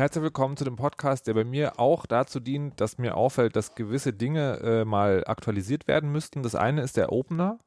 [0.00, 3.74] Herzlich willkommen zu dem Podcast, der bei mir auch dazu dient, dass mir auffällt, dass
[3.74, 6.42] gewisse Dinge äh, mal aktualisiert werden müssten.
[6.42, 7.58] Das eine ist der Opener.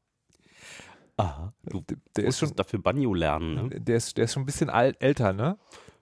[1.17, 1.83] Aha, du
[2.17, 3.81] Der, ist schon, dafür Banjo lernen, ne?
[3.81, 5.57] der ist, der ist schon ein bisschen alt, älter, ne?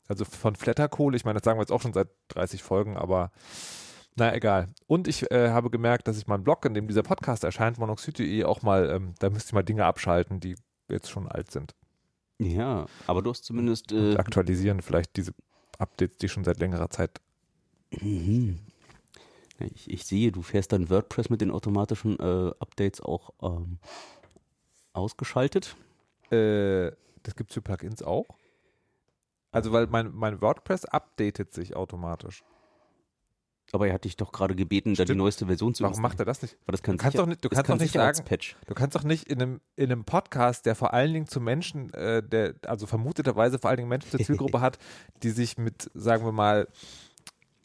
[0.08, 1.16] Also von Flatterkohle.
[1.16, 3.32] Ich meine, das sagen wir jetzt auch schon seit 30 Folgen, aber
[4.16, 4.70] naja, egal.
[4.88, 8.44] Und ich äh, habe gemerkt, dass ich meinen Blog, in dem dieser Podcast erscheint, monoxid.de,
[8.44, 10.56] auch mal, ähm, da müsste ich mal Dinge abschalten, die
[10.90, 11.76] jetzt schon alt sind.
[12.40, 15.34] Ja, aber du hast zumindest äh, aktualisieren vielleicht diese
[15.78, 17.22] Updates, die schon seit längerer Zeit.
[19.74, 23.80] ich, ich sehe, du fährst dein WordPress mit den automatischen äh, Updates auch ähm,
[24.94, 25.76] ausgeschaltet.
[26.32, 26.92] Äh,
[27.24, 28.26] das gibt's für Plugins auch.
[29.52, 32.44] Also, weil mein, mein WordPress updatet sich automatisch.
[33.74, 35.20] Aber er hat dich doch gerade gebeten, da die Stimmt.
[35.20, 36.58] neueste Version zu Warum macht er das nicht?
[36.66, 38.26] War das kein Du kannst Sicher- doch nicht, du kannst kein doch nicht sagen,
[38.68, 41.94] du kannst doch nicht in einem, in einem Podcast, der vor allen Dingen zu Menschen,
[41.94, 44.78] äh, der, also vermuteterweise vor allen Dingen Menschen zur Zielgruppe hat,
[45.24, 46.68] die sich mit, sagen wir mal,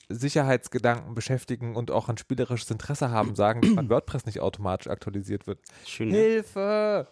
[0.09, 5.49] Sicherheitsgedanken beschäftigen und auch ein spielerisches Interesse haben, sagen, dass mein WordPress nicht automatisch aktualisiert
[5.49, 5.59] wird.
[5.85, 6.11] Schön.
[6.11, 6.17] Ne?
[6.19, 7.09] Hilfe!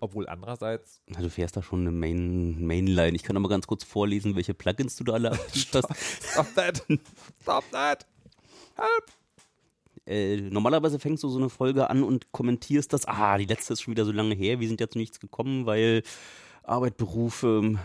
[0.00, 3.14] Obwohl andererseits, Na, du fährst da schon eine Main, Mainline.
[3.16, 5.56] Ich kann mal ganz kurz vorlesen, welche Plugins du da alle hast.
[5.56, 6.84] stop that!
[7.42, 8.06] Stop that!
[8.76, 9.12] Help!
[10.06, 13.82] äh, normalerweise fängst du so eine Folge an und kommentierst das, ah, die letzte ist
[13.82, 16.02] schon wieder so lange her, wir sind ja zu nichts gekommen, weil
[16.62, 17.78] Arbeit, Beruf, ähm,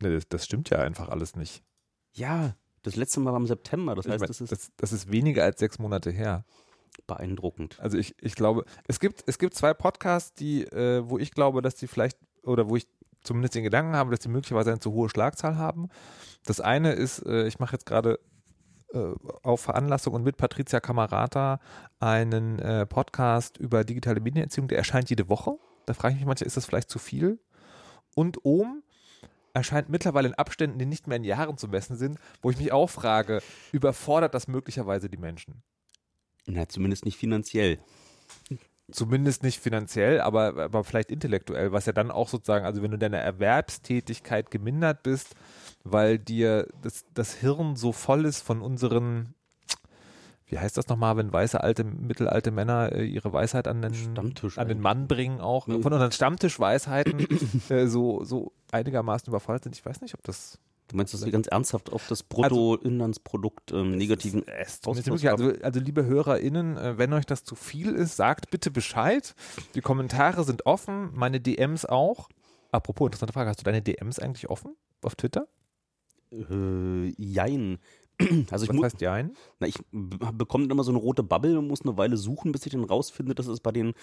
[0.00, 1.62] Nee, das, das stimmt ja einfach alles nicht.
[2.12, 4.92] ja, das letzte Mal war im September, das Ich heißt, mein, das ist das, das
[4.92, 6.44] ist weniger als sechs Monate her.
[7.06, 7.78] Beeindruckend.
[7.80, 11.62] Also ich, ich glaube, es gibt, es gibt zwei Podcasts, die, äh, wo ich glaube,
[11.62, 12.86] dass die vielleicht, oder wo ich
[13.22, 15.88] zumindest den Gedanken habe, dass die möglicherweise eine zu hohe Schlagzahl haben.
[16.44, 18.20] Das eine ist, äh, ich mache jetzt gerade
[18.92, 21.58] äh, auf Veranlassung und mit Patricia Camarata
[21.98, 25.56] einen äh, Podcast über digitale Medienerziehung, der erscheint jede Woche.
[25.86, 27.40] Da frage ich mich manchmal, ist das vielleicht zu viel?
[28.14, 28.82] Und Ohm
[29.52, 32.72] erscheint mittlerweile in Abständen, die nicht mehr in Jahren zu messen sind, wo ich mich
[32.72, 33.40] auch frage,
[33.72, 35.62] überfordert das möglicherweise die Menschen?
[36.46, 37.78] Na, zumindest nicht finanziell.
[38.90, 42.98] Zumindest nicht finanziell, aber, aber vielleicht intellektuell, was ja dann auch sozusagen, also wenn du
[42.98, 45.34] deiner Erwerbstätigkeit gemindert bist,
[45.84, 49.34] weil dir das, das Hirn so voll ist von unseren,
[50.44, 54.58] wie heißt das nochmal, wenn weiße, alte, mittelalte Männer äh, ihre Weisheit an den, Stammtisch
[54.58, 54.80] an den.
[54.80, 57.26] Mann bringen auch, von unseren Stammtischweisheiten
[57.70, 59.76] äh, so, so einigermaßen überfordert sind.
[59.76, 63.96] Ich weiß nicht, ob das Du meinst, dass wir ganz ernsthaft auf das Bruttoinlandsprodukt ähm,
[63.96, 65.26] negativen möglich.
[65.26, 65.42] haben?
[65.42, 69.34] also, also liebe HörerInnen, äh, wenn euch das zu viel ist, sagt bitte Bescheid.
[69.74, 72.28] Die Kommentare sind offen, meine DMs auch.
[72.70, 75.48] Apropos, interessante Frage, hast du deine DMs eigentlich offen auf Twitter?
[76.32, 77.78] Äh, jein.
[78.50, 79.32] Also ich Was muss, heißt Jein?
[79.58, 82.72] na, ich bekomme immer so eine rote Bubble und muss eine Weile suchen, bis ich
[82.72, 83.94] dann rausfinde, dass es bei den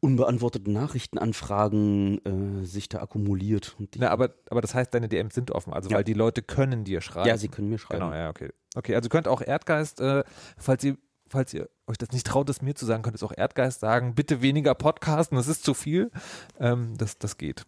[0.00, 3.76] unbeantworteten Nachrichtenanfragen äh, sich da akkumuliert.
[3.96, 5.96] Na, aber, aber das heißt, deine DMs sind offen, also Ja.
[5.96, 7.28] weil die Leute können dir schreiben.
[7.28, 8.00] ja, sie können mir schreiben.
[8.00, 8.50] Genau, ja, okay.
[8.74, 10.24] Okay, also ihr könnt auch Erdgeist, äh,
[10.58, 10.96] falls ihr
[11.28, 14.14] falls ihr euch das nicht traut, das mir zu sagen, könnt es auch Erdgeist sagen.
[14.14, 16.10] Bitte weniger Podcasten, das ist zu viel.
[16.60, 17.64] Ähm, das, das geht.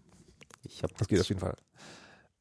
[0.65, 1.55] Ich hab Das geht auf jeden Fall.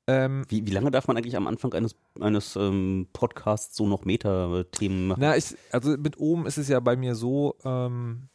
[0.05, 4.03] Ähm, Wie, wie lange darf man eigentlich am Anfang eines, eines ähm, Podcasts so noch
[4.03, 5.19] Meta-Themen machen?
[5.21, 8.27] na, ich, also mit oben ist es ja bei mir so, ähm,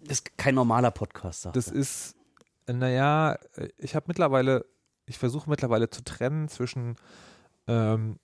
[0.00, 1.74] Das ist kein normaler Podcast, sagt Das er.
[1.74, 2.16] ist,
[2.66, 3.38] naja,
[3.78, 4.64] ich habe mittlerweile,
[5.06, 6.96] ich versuche mittlerweile zu trennen zwischen,
[7.68, 8.18] ähm,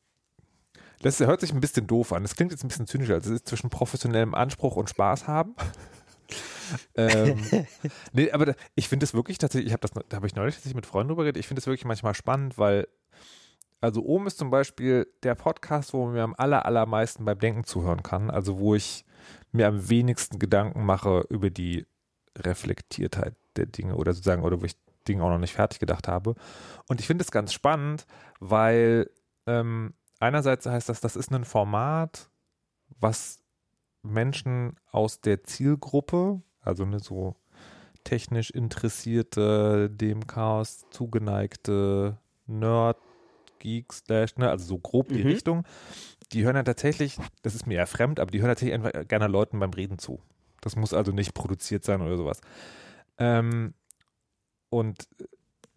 [1.02, 2.22] das hört sich ein bisschen doof an.
[2.24, 5.54] Das klingt jetzt ein bisschen zynisch, also es ist zwischen professionellem Anspruch und Spaß haben.
[6.94, 7.38] Ähm,
[8.12, 10.54] nee, aber da, ich finde es wirklich tatsächlich, ich habe das, da habe ich neulich
[10.54, 12.88] tatsächlich mit Freunden drüber geredet, ich finde es wirklich manchmal spannend, weil,
[13.80, 17.64] also oben ist zum Beispiel der Podcast, wo man mir am aller, allermeisten beim Denken
[17.64, 19.04] zuhören kann, also wo ich
[19.52, 21.86] mir am wenigsten Gedanken mache über die
[22.36, 24.76] Reflektiertheit der Dinge oder sozusagen, oder wo ich
[25.08, 26.34] Dinge auch noch nicht fertig gedacht habe.
[26.88, 28.06] Und ich finde es ganz spannend,
[28.38, 29.10] weil
[29.46, 32.30] ähm, einerseits heißt das, das ist ein Format,
[33.00, 33.40] was
[34.02, 37.36] Menschen aus der Zielgruppe, also ne, so
[38.04, 42.96] technisch interessierte, dem Chaos zugeneigte Nerd,
[43.58, 45.26] Geeks, slash, ne, also so grob die Mhm.
[45.26, 45.64] Richtung,
[46.32, 49.26] die hören ja tatsächlich, das ist mir ja fremd, aber die hören tatsächlich einfach gerne
[49.26, 50.20] Leuten beim Reden zu.
[50.60, 52.40] Das muss also nicht produziert sein oder sowas.
[53.18, 53.74] Ähm,
[54.70, 55.08] und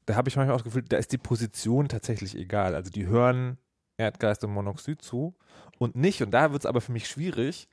[0.06, 2.76] da habe ich manchmal auch das Gefühl, da ist die Position tatsächlich egal.
[2.76, 3.58] Also die hören
[3.98, 5.36] Erdgeist und Monoxid zu
[5.78, 7.70] und nicht, und da wird es aber für mich schwierig,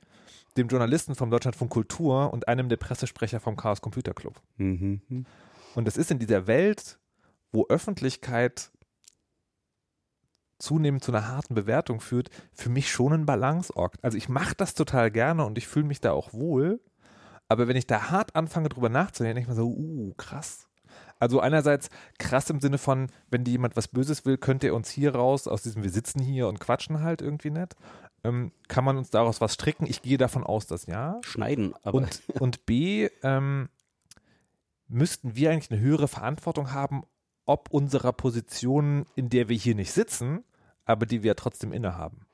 [0.57, 4.41] dem Journalisten vom Deutschlandfunk Kultur und einem der Pressesprecher vom Chaos Computer Club.
[4.57, 5.25] Mhm.
[5.75, 6.99] Und das ist in dieser Welt,
[7.51, 8.71] wo Öffentlichkeit
[10.59, 14.03] zunehmend zu einer harten Bewertung führt, für mich schon ein Balanceakt.
[14.03, 16.79] Also ich mache das total gerne und ich fühle mich da auch wohl.
[17.49, 20.67] Aber wenn ich da hart anfange, drüber nachzudenken, denke ich mir so, uh, krass.
[21.19, 24.89] Also einerseits krass im Sinne von, wenn dir jemand was Böses will, könnt ihr uns
[24.89, 27.75] hier raus, aus diesem, wir sitzen hier und quatschen halt irgendwie nett.
[28.23, 29.87] Ähm, kann man uns daraus was stricken?
[29.87, 31.19] Ich gehe davon aus, dass ja.
[31.23, 33.69] Schneiden, aber Und, und B, ähm,
[34.87, 37.03] müssten wir eigentlich eine höhere Verantwortung haben,
[37.45, 40.43] ob unserer Position, in der wir hier nicht sitzen,
[40.85, 42.27] aber die wir trotzdem innehaben.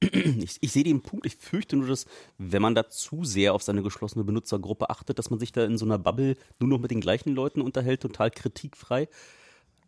[0.00, 1.24] ich, ich sehe den Punkt.
[1.26, 2.06] Ich fürchte nur, dass
[2.38, 5.78] wenn man da zu sehr auf seine geschlossene Benutzergruppe achtet, dass man sich da in
[5.78, 9.08] so einer Bubble nur noch mit den gleichen Leuten unterhält, total kritikfrei.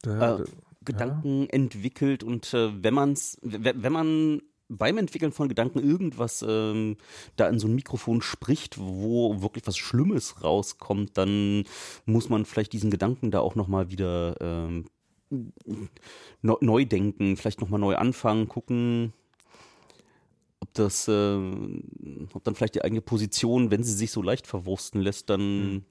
[0.03, 0.45] Da- äh,
[0.85, 6.97] Gedanken entwickelt und äh, wenn man's, wenn man beim Entwickeln von Gedanken irgendwas ähm,
[7.37, 11.65] da in so ein Mikrofon spricht, wo wirklich was Schlimmes rauskommt, dann
[12.05, 14.87] muss man vielleicht diesen Gedanken da auch nochmal wieder ähm,
[16.43, 19.13] neu, denken, vielleicht nochmal neu anfangen, gucken,
[20.61, 21.37] ob das, äh,
[22.33, 25.85] ob dann vielleicht die eigene Position, wenn sie sich so leicht verwursten lässt, dann,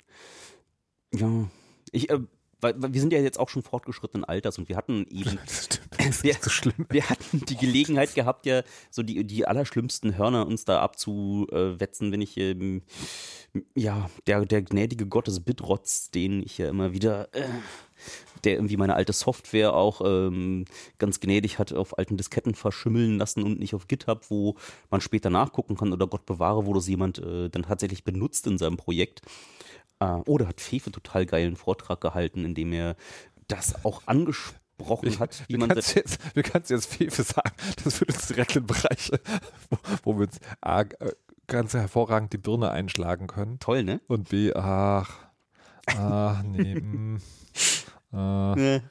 [1.13, 1.49] ja,
[1.91, 2.19] ich, äh,
[2.61, 5.37] weil, wir sind ja jetzt auch schon fortgeschrittenen Alters und wir hatten eben
[6.23, 6.85] nicht so schlimm.
[6.89, 12.21] wir hatten die Gelegenheit gehabt, ja, so die, die allerschlimmsten Hörner uns da abzuwetzen, wenn
[12.21, 12.81] ich, ähm,
[13.73, 17.47] ja, der, der gnädige Gottes Bitrotz, den ich ja immer wieder, äh,
[18.43, 20.65] der irgendwie meine alte Software auch ähm,
[20.97, 24.55] ganz gnädig hat auf alten Disketten verschimmeln lassen und nicht auf GitHub, wo
[24.89, 28.57] man später nachgucken kann oder Gott bewahre, wo das jemand äh, dann tatsächlich benutzt in
[28.57, 29.21] seinem Projekt.
[29.99, 32.95] Äh, oder hat Fefe total geilen Vortrag gehalten, in dem er
[33.47, 37.51] das auch angesprochen hat, wie man kannst jetzt, wir kannst jetzt Fefe sagen,
[37.83, 39.19] das führt uns direkt in Bereiche,
[39.69, 41.13] wo, wo wir uns A, äh,
[41.47, 43.59] ganz hervorragend die Birne einschlagen können.
[43.59, 44.01] Toll, ne?
[44.07, 45.09] und B, ach,
[45.85, 47.21] ach, nee, mm,
[48.13, 48.81] äh, Äh,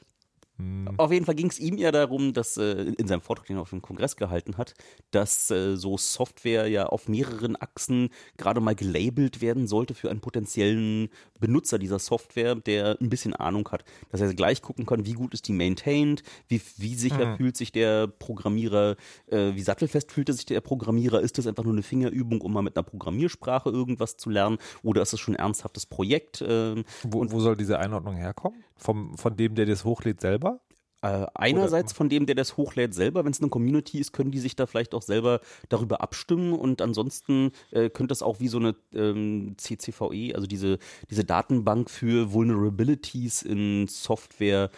[0.65, 0.99] mm.
[0.99, 3.63] Auf jeden Fall ging es ihm ja darum, dass äh, in seinem Vortrag, den er
[3.63, 4.75] auf dem Kongress gehalten hat,
[5.11, 10.21] dass äh, so Software ja auf mehreren Achsen gerade mal gelabelt werden sollte für einen
[10.21, 11.09] potenziellen
[11.41, 13.85] Benutzer dieser Software, der ein bisschen Ahnung hat.
[14.11, 17.37] Dass er gleich gucken kann, wie gut ist die maintained, wie, wie sicher Mhm.
[17.37, 18.97] fühlt sich der Programmierer,
[19.27, 22.63] äh, wie sattelfest fühlt sich der Programmierer, ist das einfach nur eine Fingerübung, um mal
[22.63, 26.45] mit einer Programmiersprache irgendwas zu lernen oder ist es schon ein ernsthaftes Projekt?
[26.47, 28.63] ähm, Wo, wo soll diese Einordnung herkommen?
[28.77, 30.61] Vom, von dem, der das hochlädt selber?
[31.05, 34.39] Äh, einerseits von dem, der das hochlädt, selber, wenn es eine Community ist, können die
[34.39, 38.57] sich da vielleicht auch selber darüber abstimmen und ansonsten äh, könnte es auch wie so
[38.57, 40.79] eine ähm, CCVE, also diese,
[41.11, 44.71] diese Datenbank für Vulnerabilities in Software,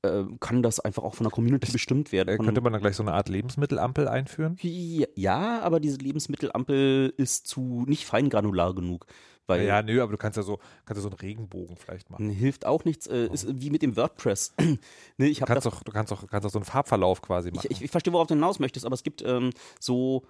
[0.00, 2.30] äh, kann das einfach auch von der Community bestimmt werden.
[2.30, 4.56] Äh, Von- könnte man dann gleich so eine Art Lebensmittelampel einführen?
[4.62, 9.06] ja, aber diese Lebensmittelampel ist zu nicht feingranular genug.
[9.46, 12.30] Weil Ja, nö, aber du kannst ja so, kannst ja so einen Regenbogen vielleicht machen.
[12.30, 13.06] hilft auch nichts.
[13.06, 14.54] Äh, ist wie mit dem WordPress.
[15.18, 17.66] ne, ich Du habe kannst doch, du kannst doch, kannst so einen Farbverlauf quasi machen.
[17.70, 20.22] Ich, ich, ich verstehe, worauf du hinaus möchtest, aber es gibt ähm, so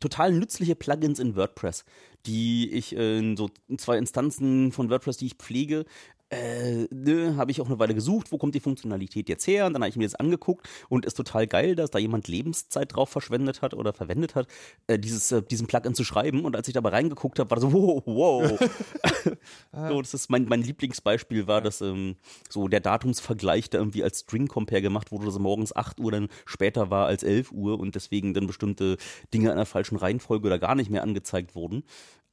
[0.00, 1.84] total nützliche Plugins in WordPress,
[2.26, 5.84] die ich äh, in so zwei Instanzen von WordPress, die ich pflege,
[6.32, 9.66] äh, ne, habe ich auch eine Weile gesucht, wo kommt die Funktionalität jetzt her?
[9.66, 12.96] Und dann habe ich mir das angeguckt und ist total geil, dass da jemand Lebenszeit
[12.96, 14.46] drauf verschwendet hat oder verwendet hat,
[14.86, 16.46] äh, dieses, äh, diesen Plugin zu schreiben.
[16.46, 18.58] Und als ich dabei reingeguckt habe, war das so, wow, wow.
[19.88, 22.16] so, das ist mein, mein Lieblingsbeispiel war, dass ähm,
[22.48, 26.28] so der Datumsvergleich da irgendwie als String Compare gemacht wurde, dass morgens 8 Uhr dann
[26.46, 28.96] später war als 11 Uhr und deswegen dann bestimmte
[29.34, 31.84] Dinge in der falschen Reihenfolge oder gar nicht mehr angezeigt wurden.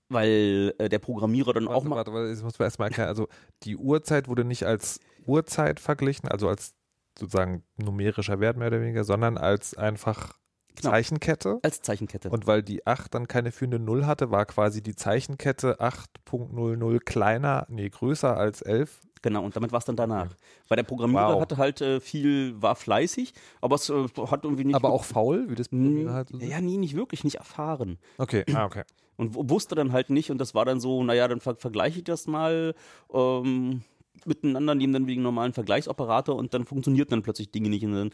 [0.09, 1.95] Weil äh, der Programmierer dann auch Warte, mal.
[1.97, 3.09] warte, warte, jetzt muss man erstmal erklären.
[3.09, 3.27] Also
[3.63, 6.73] die Uhrzeit wurde nicht als Uhrzeit verglichen, also als
[7.17, 10.33] sozusagen numerischer Wert mehr oder weniger, sondern als einfach
[10.75, 10.91] Genau.
[10.91, 11.59] Zeichenkette.
[11.61, 12.29] Als Zeichenkette.
[12.29, 17.65] Und weil die 8 dann keine führende 0 hatte, war quasi die Zeichenkette 8.00 kleiner,
[17.69, 19.01] nee, größer als 11.
[19.21, 20.29] Genau, und damit war es dann danach.
[20.67, 21.41] Weil der Programmierer Wow.
[21.41, 24.75] hatte halt äh, viel, war fleißig, aber es äh, hat irgendwie nicht.
[24.75, 27.97] Aber auch faul, wie das Programmierer halt ja, nie, nicht wirklich, nicht erfahren.
[28.17, 28.83] Okay, ah, okay.
[29.17, 32.05] Und wusste dann halt nicht, und das war dann so, naja, dann ver vergleiche ich
[32.05, 32.73] das mal
[33.13, 33.81] ähm,
[34.25, 37.85] miteinander, nehmen dann wegen normalen Vergleichsoperator und dann funktioniert dann plötzlich Dinge nicht.
[37.85, 38.11] Und dann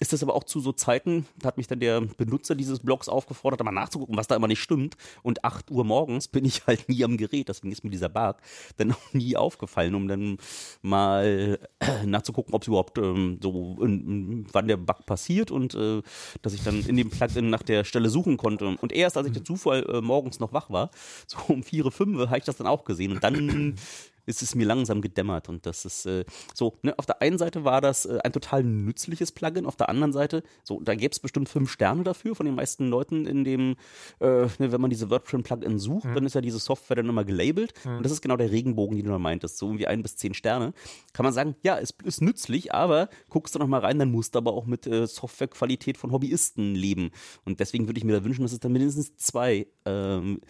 [0.00, 3.08] ist das aber auch zu so Zeiten, da hat mich dann der Benutzer dieses Blogs
[3.08, 4.96] aufgefordert, mal nachzugucken, was da immer nicht stimmt.
[5.22, 8.36] Und 8 Uhr morgens bin ich halt nie am Gerät, deswegen ist mir dieser Bug
[8.78, 10.38] dann auch nie aufgefallen, um dann
[10.82, 11.58] mal
[12.04, 16.02] nachzugucken, ob es überhaupt ähm, so, in, wann der Bug passiert und äh,
[16.42, 18.76] dass ich dann in dem Plugin nach der Stelle suchen konnte.
[18.80, 20.90] Und erst als ich der Zufall äh, morgens noch wach war,
[21.26, 23.12] so um 4, 5, habe ich das dann auch gesehen.
[23.12, 23.76] Und dann
[24.26, 26.24] ist es mir langsam gedämmert und das ist äh,
[26.54, 29.88] so, ne, auf der einen Seite war das äh, ein total nützliches Plugin, auf der
[29.88, 33.44] anderen Seite, so, da gäbe es bestimmt fünf Sterne dafür von den meisten Leuten in
[33.44, 33.76] dem,
[34.20, 37.74] äh, ne, wenn man diese WordPress-Plugin sucht, dann ist ja diese Software dann immer gelabelt
[37.84, 40.34] und das ist genau der Regenbogen, den du da meintest, so irgendwie ein bis zehn
[40.34, 40.72] Sterne.
[41.12, 44.34] Kann man sagen, ja, es ist nützlich, aber guckst du noch mal rein, dann musst
[44.34, 47.10] du aber auch mit äh, Softwarequalität von Hobbyisten leben
[47.44, 50.40] und deswegen würde ich mir da wünschen, dass es dann mindestens zwei ähm,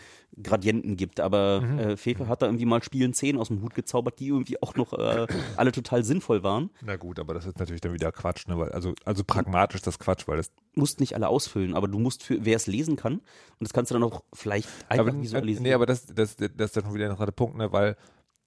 [0.43, 4.19] Gradienten gibt, aber äh, Fefe hat da irgendwie mal Spielen 10 aus dem Hut gezaubert,
[4.21, 5.26] die irgendwie auch noch äh,
[5.57, 6.71] alle total sinnvoll waren.
[6.83, 8.59] Na gut, aber das ist natürlich dann wieder Quatsch, ne?
[8.59, 10.50] Weil, also, also pragmatisch das Quatsch, weil das.
[10.75, 13.23] Musst nicht alle ausfüllen, aber du musst für, wer es lesen kann, und
[13.61, 15.62] das kannst du dann auch vielleicht einfach Aber, visualisieren.
[15.64, 17.73] nee, aber das, das, das ist dann schon wieder der Punkt, ne?
[17.73, 17.97] Weil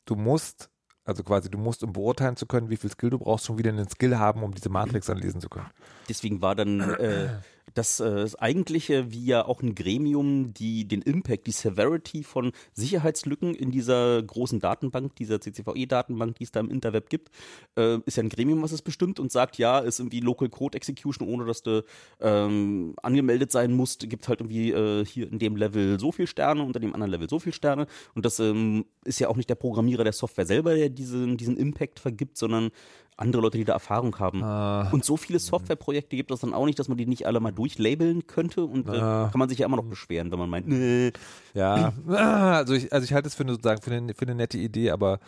[0.05, 0.69] du musst,
[1.03, 3.69] also quasi, du musst, um beurteilen zu können, wie viel Skill du brauchst, schon wieder
[3.69, 5.69] einen Skill haben, um diese Matrix dann lesen zu können.
[6.09, 7.29] Deswegen war dann äh,
[7.73, 12.51] das, äh, das eigentliche, wie ja auch ein Gremium, die den Impact, die Severity von
[12.73, 17.31] Sicherheitslücken in dieser großen Datenbank, dieser CCVE-Datenbank, die es da im Interweb gibt,
[17.77, 20.77] äh, ist ja ein Gremium, was es bestimmt und sagt, ja, ist irgendwie Local Code
[20.77, 21.83] Execution, ohne dass du
[22.21, 26.63] ähm, angemeldet sein musst, gibt halt irgendwie äh, hier in dem Level so viel Sterne,
[26.63, 27.87] unter dem anderen Level so viel Sterne.
[28.13, 31.57] Und das ähm, ist ja auch nicht der Programmierer der Software selber, der diesen, diesen
[31.57, 32.71] Impact vergibt, sondern
[33.17, 34.43] andere Leute, die da Erfahrung haben.
[34.43, 34.89] Ah.
[34.91, 37.51] Und so viele Softwareprojekte gibt es dann auch nicht, dass man die nicht alle mal
[37.51, 38.65] durchlabeln könnte.
[38.65, 39.29] Und äh, Ah.
[39.31, 41.11] kann man sich ja immer noch beschweren, wenn man meint, nee.
[41.53, 44.57] Ja, also ich, also ich halte es für eine, sozusagen für eine, für eine nette
[44.57, 45.19] Idee, aber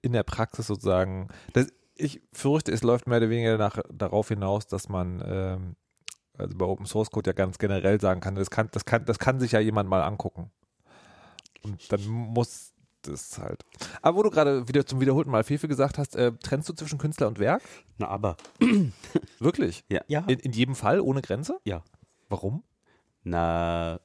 [0.00, 4.66] in der Praxis sozusagen, das, ich fürchte, es läuft mehr oder weniger nach, darauf hinaus,
[4.66, 5.76] dass man ähm,
[6.38, 9.18] also bei Open Source Code ja ganz generell sagen kann, das kann, das kann, das
[9.18, 10.50] kann sich ja jemand mal angucken.
[11.62, 12.71] Und dann muss
[13.02, 13.64] das halt.
[14.00, 16.98] Aber wo du gerade wieder zum wiederholten Mal Fefe gesagt hast, äh, trennst du zwischen
[16.98, 17.62] Künstler und Werk?
[17.98, 18.36] Na, aber.
[19.38, 19.84] Wirklich?
[19.88, 20.00] Ja.
[20.08, 20.20] Ja.
[20.28, 21.58] In, in jedem Fall ohne Grenze?
[21.64, 21.82] ja.
[22.28, 22.62] Warum?
[23.24, 24.00] Na.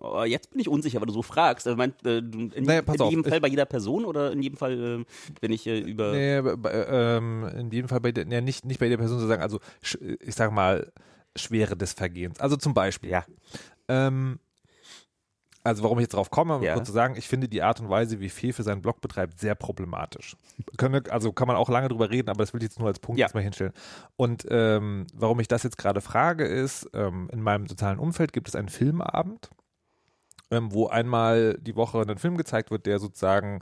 [0.00, 1.66] Oh, jetzt bin ich unsicher, weil du so fragst.
[1.66, 4.32] Also meint, äh, in, Naja, pass in auf, jedem ich- Fall bei jeder Person oder
[4.32, 5.04] in jedem Fall, äh,
[5.40, 6.12] wenn ich äh, über.
[6.12, 9.26] Nee, bei- ähm, in jedem Fall bei der, ja, nicht, nicht bei der Person zu
[9.26, 9.60] sagen, also
[10.20, 10.90] ich sage mal,
[11.36, 12.40] Schwere des Vergehens.
[12.40, 13.24] Also zum Beispiel, Ja.
[13.88, 14.40] ähm,
[15.62, 16.74] also warum ich jetzt drauf komme, um Ja.
[16.74, 19.54] kurz zu sagen, ich finde die Art und Weise, wie Fefe seinen Blog betreibt, sehr
[19.54, 20.36] problematisch.
[21.10, 23.18] Also kann man auch lange drüber reden, aber das will ich jetzt nur als Punkt
[23.18, 23.26] Ja.
[23.26, 23.72] jetzt mal hinstellen.
[24.16, 28.48] Und ähm, warum ich das jetzt gerade frage, ist, ähm, in meinem sozialen Umfeld gibt
[28.48, 29.50] es einen Filmabend,
[30.50, 33.60] ähm, wo einmal die Woche ein Film gezeigt wird, der sozusagen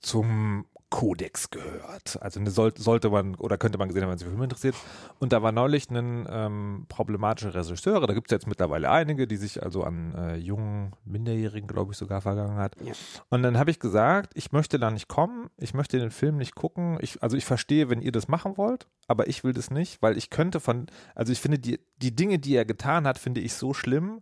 [0.00, 2.18] zum Kodex gehört.
[2.20, 4.76] Also eine soll, sollte man oder könnte man gesehen haben, wenn sich für Filme interessiert.
[5.18, 9.36] Und da war neulich ein ähm, problematischer Regisseur, da gibt es jetzt mittlerweile einige, die
[9.36, 12.76] sich also an äh, jungen Minderjährigen, glaube ich, sogar vergangen hat.
[12.84, 12.92] Ja.
[13.30, 16.54] Und dann habe ich gesagt, ich möchte da nicht kommen, ich möchte den Film nicht
[16.54, 16.98] gucken.
[17.00, 20.18] Ich, also ich verstehe, wenn ihr das machen wollt, aber ich will das nicht, weil
[20.18, 23.54] ich könnte von, also ich finde die, die Dinge, die er getan hat, finde ich
[23.54, 24.20] so schlimm,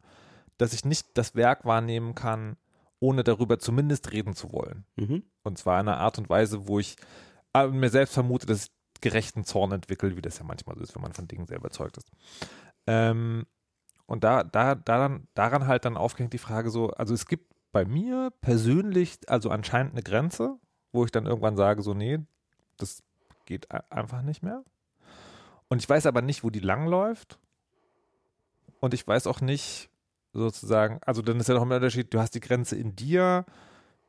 [0.56, 2.56] dass ich nicht das Werk wahrnehmen kann,
[3.00, 4.84] ohne darüber zumindest reden zu wollen.
[4.96, 5.24] Mhm.
[5.42, 6.96] Und zwar in einer Art und Weise, wo ich
[7.54, 10.94] äh, mir selbst vermute, dass ich gerechten Zorn entwickle, wie das ja manchmal so ist,
[10.94, 12.10] wenn man von Dingen sehr überzeugt ist.
[12.86, 13.46] Ähm,
[14.06, 17.84] und da, da, daran, daran halt dann aufgehängt die Frage so, also es gibt bei
[17.84, 20.58] mir persönlich also anscheinend eine Grenze,
[20.92, 22.18] wo ich dann irgendwann sage, so, nee,
[22.76, 23.02] das
[23.46, 24.64] geht einfach nicht mehr.
[25.68, 27.38] Und ich weiß aber nicht, wo die langläuft.
[28.80, 29.89] Und ich weiß auch nicht,
[30.32, 33.44] sozusagen, also dann ist ja noch ein Unterschied, du hast die Grenze in dir,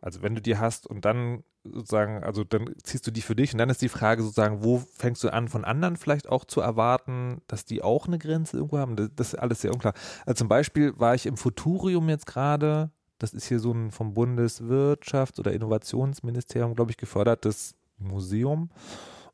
[0.02, 3.54] also wenn du die hast und dann sozusagen, also dann ziehst du die für dich
[3.54, 6.62] und dann ist die Frage sozusagen, wo fängst du an, von anderen vielleicht auch zu
[6.62, 8.96] erwarten, dass die auch eine Grenze irgendwo haben?
[8.96, 9.94] Das, das ist alles sehr unklar.
[10.26, 14.14] Also zum Beispiel war ich im Futurium jetzt gerade, das ist hier so ein vom
[14.14, 18.72] Bundeswirtschafts- oder Innovationsministerium, glaube ich, gefördertes Museum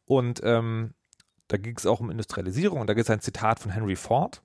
[0.06, 0.94] und ähm,
[1.48, 4.42] da ging es auch um Industrialisierung und da gibt es ein Zitat von Henry Ford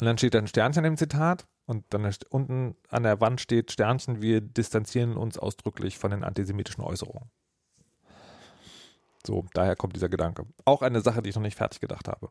[0.00, 3.70] und dann steht da ein Sternchen im Zitat und dann unten an der Wand steht
[3.70, 7.30] Sternchen, wir distanzieren uns ausdrücklich von den antisemitischen Äußerungen.
[9.26, 10.46] So, daher kommt dieser Gedanke.
[10.64, 12.30] Auch eine Sache, die ich noch nicht fertig gedacht habe.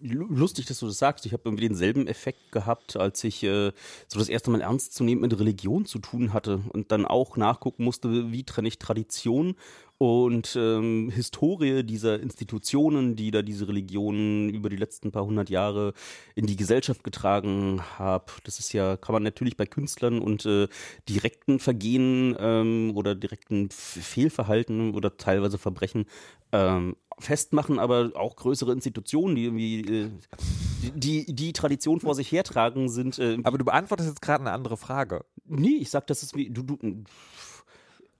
[0.00, 1.26] Lu- Lustig, dass du das sagst.
[1.26, 3.72] Ich habe irgendwie denselben Effekt gehabt, als ich äh,
[4.08, 7.36] so das erste Mal ernst zu nehmen mit Religion zu tun hatte und dann auch
[7.36, 9.54] nachgucken musste, wie trenne ich Tradition
[9.98, 15.92] und ähm, Historie dieser Institutionen, die da diese Religionen über die letzten paar hundert Jahre
[16.36, 18.26] in die Gesellschaft getragen haben.
[18.44, 20.68] Das ist ja, kann man natürlich bei Künstlern und äh,
[21.08, 26.06] direkten Vergehen ähm, oder direkten Fehlverhalten oder teilweise Verbrechen
[26.52, 30.10] ähm, festmachen, aber auch größere Institutionen, die irgendwie äh,
[30.94, 33.18] die, die Tradition vor sich hertragen, sind.
[33.18, 35.24] Äh, Aber du beantwortest jetzt gerade eine andere Frage.
[35.44, 36.50] nee, ich sag, das ist wie.
[36.50, 36.78] Du, du,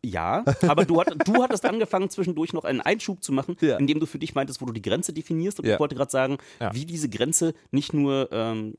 [0.04, 3.78] Ja, aber du, hat, du hattest angefangen, zwischendurch noch einen Einschub zu machen, Ja.
[3.78, 5.58] indem du für dich meintest, wo du die Grenze definierst.
[5.58, 5.74] Und Ja.
[5.74, 6.72] ich wollte gerade sagen, Ja.
[6.72, 8.74] wie diese Grenze nicht nur ähm,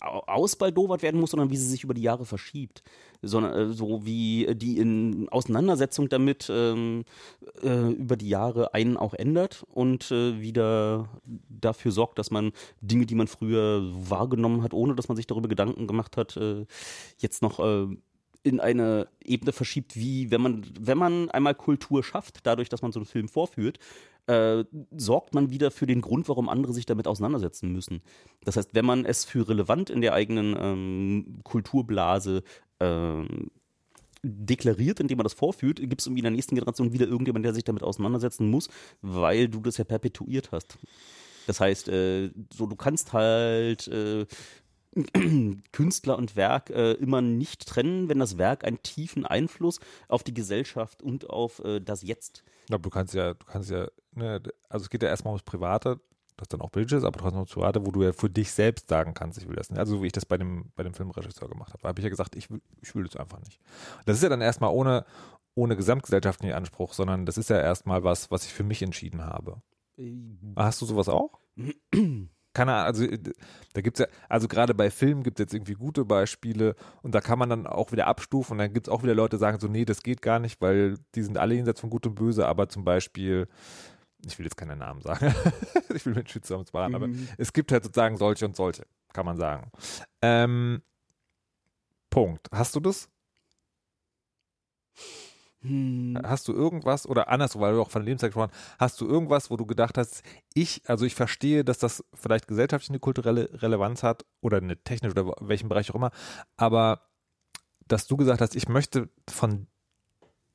[0.00, 2.82] au- ausbaldowert werden muss, sondern wie sie sich über die Jahre verschiebt.
[3.22, 7.04] Sondern äh, so wie die in Auseinandersetzung damit ähm,
[7.62, 11.08] äh, über die Jahre einen auch ändert und äh, wieder
[11.48, 12.50] dafür sorgt, dass man
[12.80, 16.66] Dinge, die man früher wahrgenommen hat, ohne dass man sich darüber Gedanken gemacht hat, äh,
[17.18, 17.86] jetzt noch äh,
[18.44, 22.92] in eine Ebene verschiebt, wie wenn man, wenn man einmal Kultur schafft, dadurch, dass man
[22.92, 23.78] so einen Film vorführt,
[24.26, 24.64] äh,
[24.96, 28.02] sorgt man wieder für den Grund, warum andere sich damit auseinandersetzen müssen.
[28.44, 32.42] Das heißt, wenn man es für relevant in der eigenen ähm, Kulturblase
[32.80, 33.50] ähm,
[34.22, 37.64] deklariert, indem man das vorführt, gibt es in der nächsten Generation wieder irgendjemand, der sich
[37.64, 38.68] damit auseinandersetzen muss,
[39.00, 40.78] weil du das ja perpetuiert hast.
[41.46, 44.26] Das heißt, äh, so du kannst halt äh,
[45.72, 50.34] Künstler und Werk äh, immer nicht trennen, wenn das Werk einen tiefen Einfluss auf die
[50.34, 52.44] Gesellschaft und auf äh, das Jetzt.
[52.70, 56.00] Ja, du kannst ja, du kannst ja, ne, also es geht ja erstmal ums Private,
[56.36, 59.14] das dann auch Bridges, aber trotzdem ums Private, wo du ja für dich selbst sagen
[59.14, 59.78] kannst, ich will das nicht.
[59.78, 61.82] Also wie ich das bei dem, bei dem Filmregisseur gemacht habe.
[61.82, 63.60] Da habe ich ja gesagt, ich will, ich will das einfach nicht.
[64.06, 65.04] Das ist ja dann erstmal ohne,
[65.54, 69.62] ohne gesamtgesellschaftlichen Anspruch, sondern das ist ja erstmal was, was ich für mich entschieden habe.
[70.56, 71.38] Hast du sowas auch?
[72.54, 73.18] Keine Ahnung, also äh,
[73.72, 77.14] da gibt es ja, also gerade bei Filmen gibt es jetzt irgendwie gute Beispiele und
[77.14, 79.40] da kann man dann auch wieder abstufen und dann gibt es auch wieder Leute, die
[79.40, 82.14] sagen so, nee, das geht gar nicht, weil die sind alle jenseits von Gut und
[82.14, 83.48] Böse, aber zum Beispiel,
[84.24, 85.34] ich will jetzt keine Namen sagen,
[85.94, 89.36] ich will mit Shitstorms sparen, aber es gibt halt sozusagen solche und solche, kann man
[89.36, 89.70] sagen.
[90.22, 90.80] Ähm,
[92.08, 92.48] Punkt.
[92.52, 93.08] Hast du das?
[95.64, 96.18] Hm.
[96.22, 99.50] Hast du irgendwas, oder andersrum, weil du auch von Lebenszeit gesprochen hast, hast du irgendwas,
[99.50, 104.02] wo du gedacht hast, ich, also ich verstehe, dass das vielleicht gesellschaftlich eine kulturelle Relevanz
[104.02, 106.10] hat oder eine technische oder welchen Bereich auch immer,
[106.58, 107.08] aber
[107.88, 109.66] dass du gesagt hast, ich möchte von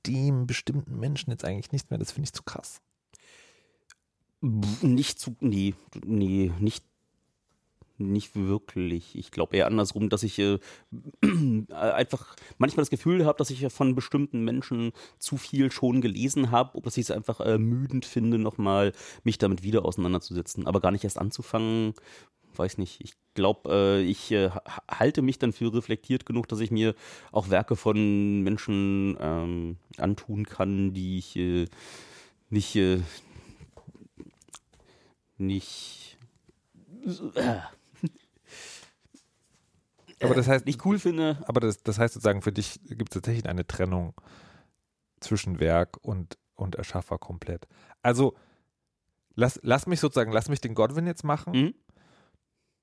[0.06, 2.80] dem bestimmten Menschen jetzt eigentlich nichts mehr, das finde ich zu krass.
[4.42, 5.74] Nicht zu, nee,
[6.06, 6.86] nee, nicht,
[8.00, 9.15] nicht wirklich.
[9.15, 10.60] Ich glaube eher andersrum, dass ich äh,
[11.70, 16.82] einfach manchmal das Gefühl habe, dass ich von bestimmten Menschen zu viel schon gelesen habe,
[16.82, 20.68] dass ich es einfach ermüdend finde, nochmal mich damit wieder auseinanderzusetzen.
[20.68, 21.94] Aber gar nicht erst anzufangen,
[22.56, 23.01] weiß nicht.
[23.01, 26.96] Ich glaube, äh, ich äh, ha- halte mich dann für reflektiert genug, dass ich mir
[27.32, 31.65] auch Werke von Menschen ähm, antun kann, die ich äh,
[32.50, 33.00] nicht, äh,
[35.38, 36.17] nicht,
[37.36, 37.60] äh,
[40.21, 41.38] Aber das heißt, nicht cool finde.
[41.47, 44.13] aber das, das heißt sozusagen, für dich gibt es tatsächlich eine Trennung
[45.19, 47.67] zwischen Werk und, und Erschaffer komplett.
[48.01, 48.36] Also,
[49.36, 51.53] lass, lass mich sozusagen, lass mich den Godwin jetzt machen.
[51.53, 51.73] Mhm.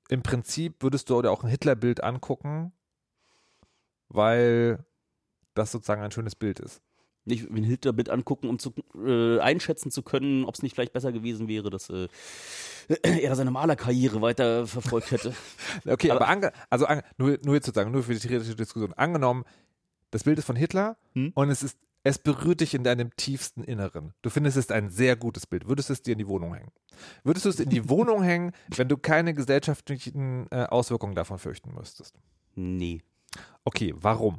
[0.09, 2.72] Im Prinzip würdest du dir auch ein Hitlerbild angucken,
[4.09, 4.85] weil
[5.55, 6.81] das sozusagen ein schönes Bild ist.
[7.29, 8.73] Ich will ein Hitlerbild angucken, um zu,
[9.05, 12.09] äh, einschätzen zu können, ob es nicht vielleicht besser gewesen wäre, dass äh,
[13.03, 15.35] er seine Malerkarriere weiter verfolgt hätte.
[15.87, 18.93] Okay, aber, Aber- ange, also ange, nur, nur jetzt sozusagen, nur für die theoretische Diskussion.
[18.95, 19.45] Angenommen,
[20.12, 21.33] das Bild ist von Hitler Hm?
[21.35, 24.12] und es ist, es berührt dich in deinem tiefsten Inneren.
[24.23, 25.67] Du findest es ein sehr gutes Bild.
[25.69, 26.71] Würdest du es dir in die Wohnung hängen?
[27.25, 31.75] Würdest du es in die Wohnung hängen, wenn du keine gesellschaftlichen äh, Auswirkungen davon fürchten
[31.75, 32.15] müsstest?
[32.55, 33.03] Nee,
[33.65, 34.39] Okay, warum?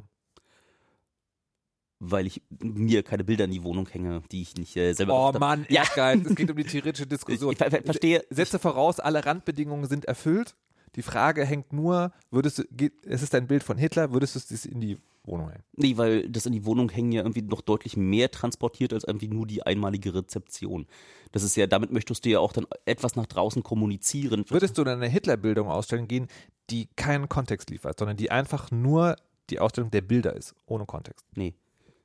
[2.00, 5.38] Weil ich mir keine Bilder in die Wohnung hänge, die ich nicht äh, selber Oh.
[5.38, 5.82] Mann, Ja.
[5.82, 6.26] Ehrgeiz.
[6.26, 7.52] Es geht um die theoretische Ich, Diskussion.
[7.52, 8.24] ich ver ver verstehe.
[8.30, 10.54] Setze voraus, alle Randbedingungen sind erfüllt.
[10.96, 14.54] Die Frage hängt nur, würdest du, geht, es ist ein Bild von Hitler, würdest du
[14.54, 15.62] es in die Wohnung hängen?
[15.76, 19.28] Nee, weil das in die Wohnung hängen ja irgendwie noch deutlich mehr transportiert als irgendwie
[19.28, 20.86] nur die einmalige Rezeption.
[21.32, 24.44] Das ist ja, damit möchtest du ja auch dann etwas nach draußen kommunizieren.
[24.48, 26.26] Würdest du dann eine Hitlerbildung ausstellen gehen,
[26.70, 29.16] die keinen Kontext liefert, sondern die einfach nur
[29.50, 31.26] die Ausstellung der Bilder ist, ohne Kontext?
[31.34, 31.54] Nee,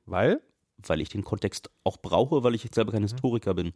[0.06, 0.40] Weil?
[0.88, 3.72] weil ich den Kontext auch brauche, weil ich jetzt selber kein Historiker bin.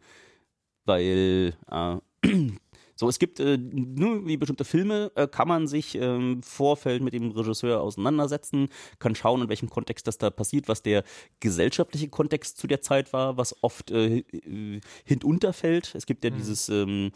[0.84, 1.96] Weil, äh,
[2.96, 7.02] so, es gibt, äh, nur wie bestimmte Filme, äh, kann man sich im ähm, Vorfeld
[7.02, 11.04] mit dem Regisseur auseinandersetzen, kann schauen, in welchem Kontext das da passiert, was der
[11.40, 15.94] gesellschaftliche Kontext zu der Zeit war, was oft äh, äh, hinunterfällt.
[15.94, 17.12] Es gibt ja dieses, ähm,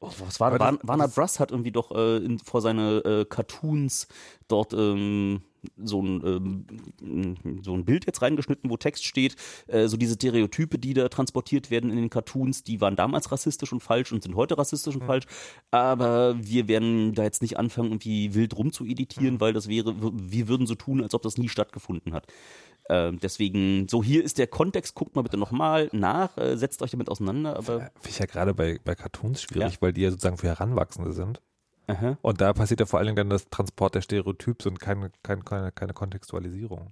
[0.00, 1.40] Oh, was war das- Warner Bros.
[1.40, 4.06] hat irgendwie doch äh, in, vor seine äh, Cartoons
[4.46, 5.42] dort ähm,
[5.76, 9.36] so, ein, ähm, so ein Bild jetzt reingeschnitten, wo Text steht.
[9.66, 13.72] Äh, so diese Stereotype, die da transportiert werden in den Cartoons, die waren damals rassistisch
[13.72, 15.26] und falsch und sind heute rassistisch und falsch.
[15.70, 19.94] Aber wir werden da jetzt nicht anfangen, irgendwie wild rum zu editieren, weil das wäre,
[20.00, 22.26] wir würden so tun, als ob das nie stattgefunden hat.
[22.90, 26.90] Ähm, deswegen, so hier ist der Kontext, guckt mal bitte nochmal nach, äh, setzt euch
[26.90, 29.80] damit auseinander, aber Finde ich ja gerade bei, bei Cartoons schwierig, Ja.
[29.80, 31.42] weil die ja sozusagen für Heranwachsende sind.
[31.88, 32.18] Aha.
[32.22, 35.42] Und da passiert ja vor allen Dingen dann das Transport der Stereotyps und keine, keine,
[35.42, 36.90] keine, keine Kontextualisierung.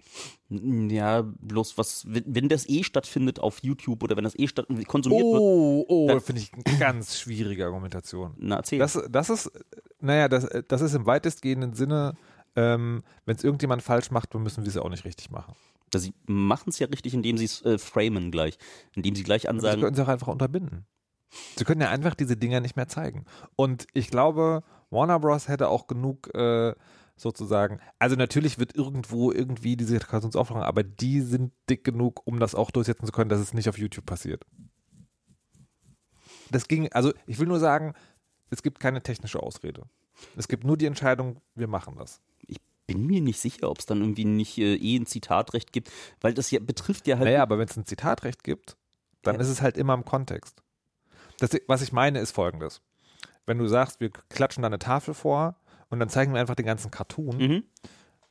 [0.49, 5.23] Ja, bloß was, wenn, das eh stattfindet auf YouTube oder wenn das eh statt, konsumiert
[5.25, 5.41] wird.
[5.41, 8.35] Oh, oh, Da- finde ich eine ganz schwierige Argumentation.
[8.39, 8.79] Na, erzähl.
[8.79, 9.51] Das, das ist,
[10.01, 12.15] naja, das, das ist im weitestgehenden Sinne,
[12.57, 15.55] ähm, wenn es irgendjemand falsch macht, dann müssen wir es ja auch nicht richtig machen.
[15.91, 18.59] Das- Sie machen es ja richtig, indem sie es äh, framen gleich.
[18.95, 20.87] Indem sie gleich Sie ansagen, können sie auch einfach unterbinden.
[21.57, 23.25] Sie können ja einfach diese Dinger nicht mehr zeigen.
[23.57, 25.49] Und ich glaube, Warner Bros.
[25.49, 26.75] hätte auch genug äh,
[27.17, 32.39] sozusagen, also natürlich wird irgendwo irgendwie diese Cartoons aufmachen, aber die sind dick genug, um
[32.41, 34.45] das auch durchsetzen zu können, dass es nicht auf YouTube passiert.
[36.51, 37.95] Das ging, also ich will nur sagen,
[38.51, 39.83] es gibt keine technische Ausrede.
[40.37, 42.21] Es gibt nur die Entscheidung, wir machen das.
[42.87, 46.35] bin mir nicht sicher, ob es dann irgendwie nicht äh, eh ein Zitatrecht gibt, weil
[46.35, 47.25] das ja betrifft ja halt.
[47.25, 48.77] Naja, aber wenn es ein Zitatrecht gibt,
[49.23, 49.41] dann Ja.
[49.41, 50.63] ist es halt immer im Kontext.
[51.39, 52.83] Das, was ich meine, ist folgendes.
[53.45, 55.57] Wenn du sagst, wir klatschen da eine Tafel vor
[55.89, 57.65] und dann zeigen wir einfach den ganzen Cartoon Mhm.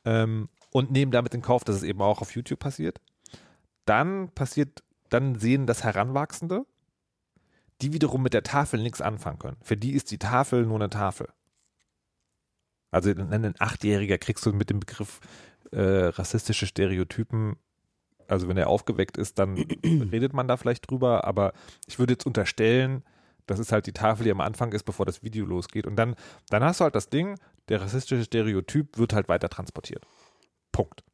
[0.04, 3.00] ähm, und nehmen damit in Kauf, dass es eben auch auf YouTube passiert,
[3.86, 6.66] dann passiert, dann sehen das Heranwachsende,
[7.80, 9.56] die wiederum mit der Tafel nichts anfangen können.
[9.62, 11.28] Für die ist die Tafel nur eine Tafel.
[12.90, 15.20] Also ein Achtjähriger kriegst du mit dem Begriff
[15.72, 17.56] äh, rassistische Stereotypen,
[18.28, 21.52] also wenn er aufgeweckt ist, dann redet man da vielleicht drüber, aber
[21.86, 23.02] ich würde jetzt unterstellen,
[23.46, 25.86] das ist halt die Tafel, die am Anfang ist, bevor das Video losgeht.
[25.86, 26.16] Und dann,
[26.50, 30.04] dann hast du halt das Ding, der rassistische Stereotyp wird halt weiter transportiert.
[30.72, 31.04] Punkt.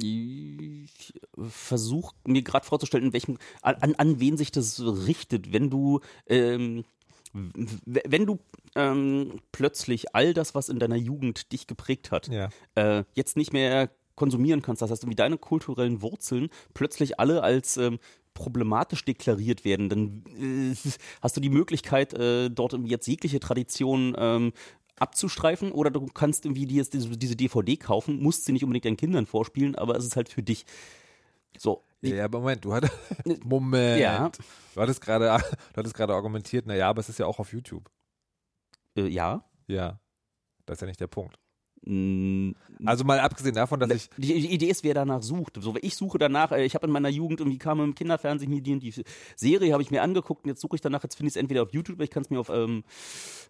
[0.00, 1.14] Ich
[1.48, 6.84] versuche mir gerade vorzustellen, in welchem, an, an wen sich das richtet, wenn du, ähm,
[7.32, 8.38] wenn du
[8.76, 12.50] ähm, plötzlich all das, was in deiner Jugend dich geprägt hat, Ja.
[12.74, 14.82] äh, jetzt nicht mehr konsumieren kannst.
[14.82, 17.98] Das heißt, wie deine kulturellen Wurzeln plötzlich alle als ähm,
[18.34, 20.74] problematisch deklariert werden, dann äh,
[21.20, 24.52] hast du die Möglichkeit, äh, dort jetzt jegliche Tradition ähm,
[24.98, 28.84] abzustreifen oder du kannst irgendwie dir jetzt diese, diese DVD kaufen, musst sie nicht unbedingt
[28.84, 30.64] deinen Kindern vorspielen, aber es ist halt für dich.
[31.58, 31.84] So.
[32.00, 32.94] Ja, ja, aber Moment, du hattest,
[33.44, 34.00] Moment.
[34.00, 34.30] Ja.
[34.74, 37.90] Du hattest gerade, du hattest gerade argumentiert, naja, aber es ist ja auch auf YouTube.
[38.96, 39.44] Äh, ja.
[39.66, 40.00] Ja.
[40.66, 41.38] Das ist ja nicht der Punkt.
[41.84, 45.58] Also mal abgesehen davon, dass ich, Die Idee ist, wer danach sucht.
[45.60, 48.62] So, ich suche danach, äh, ich habe in meiner Jugend irgendwie kam im Kinderfernsehen hier
[48.62, 49.04] die, die
[49.36, 51.62] Serie, habe ich mir angeguckt und jetzt suche ich danach, jetzt finde ich es entweder
[51.62, 52.84] auf YouTube oder ich kann es mir auf ähm,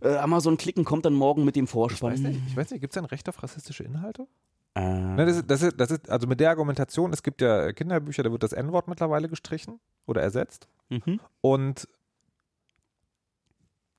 [0.00, 2.12] äh, Amazon klicken, kommt dann morgen mit dem ich Vorspann.
[2.12, 4.26] weiß nicht, ich weiß nicht, gibt es ein Recht auf rassistische Inhalte?
[4.74, 7.72] Äh, Ne, das, ist, das, ist, das ist, also mit der Argumentation, es gibt ja
[7.72, 10.68] Kinderbücher, da wird das N-Wort mittlerweile gestrichen oder ersetzt.
[10.88, 11.20] mhm.
[11.42, 11.86] Und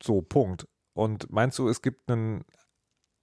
[0.01, 0.67] so, Punkt.
[0.93, 2.43] Und meinst du, es gibt einen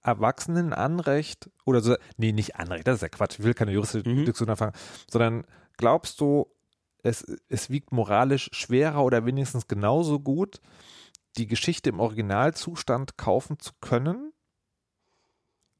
[0.03, 4.25] Erwachsenenanrecht oder so, nee, nicht Anrecht, das ist ja Quatsch, ich will keine juristische Mhm.
[4.25, 4.73] Diskussion anfangen,
[5.09, 5.45] sondern
[5.77, 6.47] glaubst du,
[7.03, 10.61] es, es wiegt moralisch schwerer oder wenigstens genauso gut,
[11.37, 14.33] die Geschichte im Originalzustand kaufen zu können,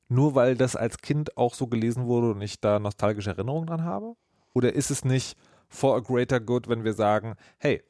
[0.07, 3.83] nur weil das als Kind auch so gelesen wurde und ich da nostalgische Erinnerungen dran
[3.83, 4.15] habe?
[4.53, 5.37] Oder ist es nicht
[5.69, 7.83] for a greater good, wenn wir sagen, hey,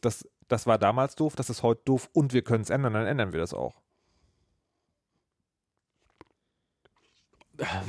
[0.00, 3.06] das, das war damals doof, das ist heute doof und wir können es ändern, dann
[3.06, 3.81] ändern wir das auch.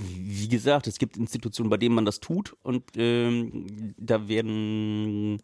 [0.08, 5.42] Wie gesagt, es gibt Institutionen, bei denen man das tut und ähm, da werden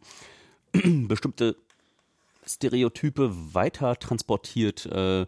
[1.08, 1.56] bestimmte
[2.46, 4.86] Stereotype weiter transportiert.
[4.88, 5.26] Äh,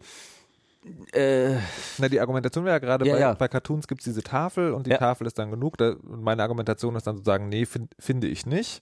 [1.14, 1.58] äh,
[2.00, 3.34] Na, die Argumentation wäre ja gerade Ja, bei, ja.
[3.34, 4.98] bei Cartoons gibt es diese Tafel und die Ja.
[4.98, 5.78] Tafel ist dann genug.
[5.78, 8.82] Da, und meine Argumentation ist dann sozusagen, nee, fin, finde ich nicht.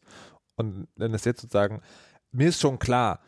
[0.55, 1.81] Und dann ist jetzt sozusagen,
[2.31, 3.19] mir ist schon klar,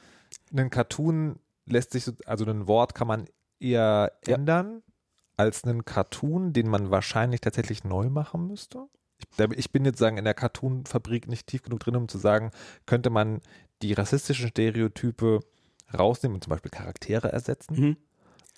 [0.55, 3.25] ein Cartoon lässt sich, so- also ein Wort kann man
[3.59, 4.81] eher ändern
[5.41, 8.87] als einen Cartoon, den man wahrscheinlich tatsächlich neu machen müsste.
[9.55, 12.51] Ich, bin jetzt sagen in der Cartoon-Fabrik nicht tief genug drin, um zu sagen,
[12.85, 13.41] könnte man
[13.81, 15.39] die rassistischen Stereotype
[15.97, 17.75] rausnehmen und zum Beispiel Charaktere ersetzen.
[17.75, 17.97] mhm.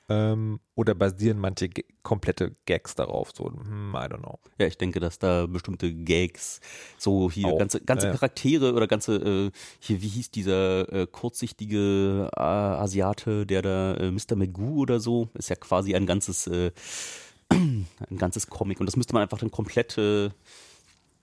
[0.10, 3.32] Ähm, oder basieren manche G komplette Gags darauf?
[3.34, 4.38] So, hm, I don't know.
[4.60, 6.60] Ja, ich denke, dass da bestimmte Gags,
[6.98, 7.58] so hier Auch.
[7.58, 8.12] ganze, ganze Ja.
[8.14, 14.12] Charaktere oder ganze, äh, hier, wie hieß dieser äh, kurzsichtige äh, Asiate, der da, äh,
[14.12, 14.36] Mr.
[14.36, 16.72] Magoo oder so, ist ja quasi ein ganzes, äh,
[17.50, 17.88] ein
[18.18, 20.32] ganzes Comic und das müsste man einfach dann komplett, äh,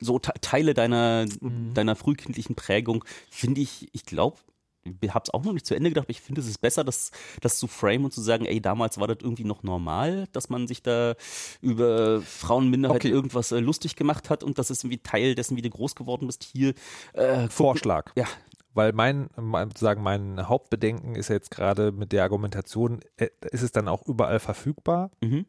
[0.00, 1.74] so Te Teile deiner, Mhm.
[1.74, 4.38] deiner frühkindlichen Prägung, finde ich, ich glaube,
[4.86, 7.10] habe es auch noch nicht zu Ende gedacht, aber ich finde, es ist besser, das,
[7.40, 10.66] das zu frame und zu sagen, ey, damals war das irgendwie noch normal, dass man
[10.66, 11.14] sich da
[11.60, 13.10] über Frauenminderheit Okay.
[13.10, 16.26] irgendwas äh, lustig gemacht hat und das ist irgendwie Teil dessen, wie du groß geworden
[16.26, 16.44] bist.
[16.44, 16.74] Hier
[17.12, 18.12] äh, Vorschlag.
[18.16, 18.26] Ja,
[18.74, 23.62] Weil mein, mein, sagen, mein Hauptbedenken ist ja jetzt gerade mit der Argumentation, äh, ist
[23.62, 25.46] es dann auch überall verfügbar, mhm.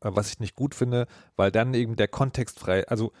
[0.00, 3.12] äh, was ich nicht gut finde, weil dann eben der Kontext frei, also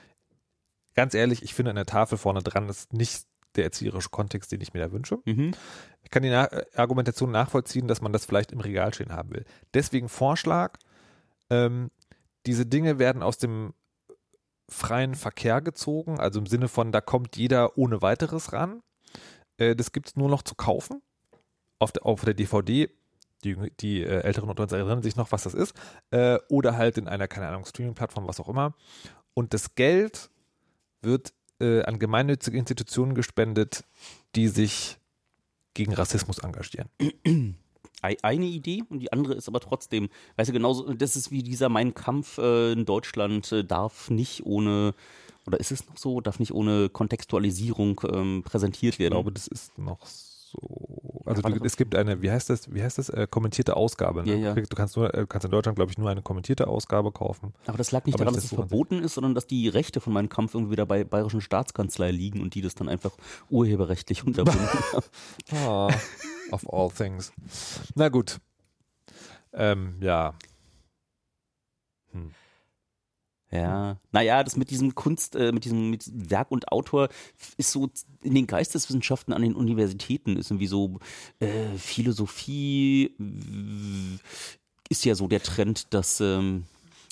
[0.94, 4.60] ganz ehrlich, ich finde an der Tafel vorne dran ist nicht der erzieherische Kontext, den
[4.60, 5.18] ich mir da wünsche.
[5.24, 5.52] Mhm.
[6.02, 9.44] Ich kann die Na Argumentation nachvollziehen, dass man das vielleicht im Regal stehen haben will.
[9.74, 10.78] Deswegen Vorschlag,
[11.50, 11.90] ähm,
[12.46, 13.74] diese Dinge werden aus dem
[14.68, 18.82] freien Verkehr gezogen, also im Sinne von, da kommt jeder ohne weiteres ran.
[19.58, 21.02] Äh, das gibt es nur noch zu kaufen
[21.78, 22.90] auf der, auf der DVD.
[23.44, 25.74] Die, die äh, älteren unter uns erinnern sich noch, was das ist.
[26.10, 28.74] Äh, oder halt in einer, keine Ahnung, Streaming-Plattform, was auch immer.
[29.34, 30.30] Und das Geld
[31.02, 33.84] wird äh, an gemeinnützige Institutionen gespendet,
[34.34, 34.98] die sich
[35.74, 36.88] gegen Rassismus engagieren.
[38.02, 41.42] Ei- Eine Idee und die andere ist aber trotzdem, weißt du, genauso, das ist wie
[41.42, 44.94] dieser Mein Kampf äh, in Deutschland äh, darf nicht ohne,
[45.46, 49.12] oder ist es noch so, darf nicht ohne Kontextualisierung ähm, präsentiert Ich werden.
[49.14, 50.25] glaube, das ist noch so.
[51.26, 54.22] Also warte, du, es gibt eine, wie heißt das, wie heißt das, äh, kommentierte Ausgabe.
[54.22, 54.36] Ne?
[54.36, 54.54] Ja, ja.
[54.54, 57.52] Du kannst nur, äh, kannst in Deutschland, glaube ich, nur eine kommentierte Ausgabe kaufen.
[57.66, 59.68] Aber das lag nicht Aber daran, das dass es so verboten ist, sondern dass die
[59.68, 63.10] Rechte von meinem Kampf irgendwie wieder bei bayerischen Staatskanzlei liegen und die das dann einfach
[63.50, 65.04] urheberrechtlich unterbunden haben.
[65.52, 65.88] Ah,
[66.52, 67.32] of all things.
[67.96, 68.38] Na gut.
[69.52, 70.34] Ähm, ja.
[72.12, 72.30] Hm.
[73.50, 77.08] Ja, naja, das mit diesem Kunst, äh, mit, diesem, mit Werk und Autor
[77.56, 77.88] ist so
[78.22, 80.98] in den Geisteswissenschaften an den Universitäten ist irgendwie so
[81.38, 83.14] äh, Philosophie
[84.88, 86.64] ist ja so der Trend, dass ähm,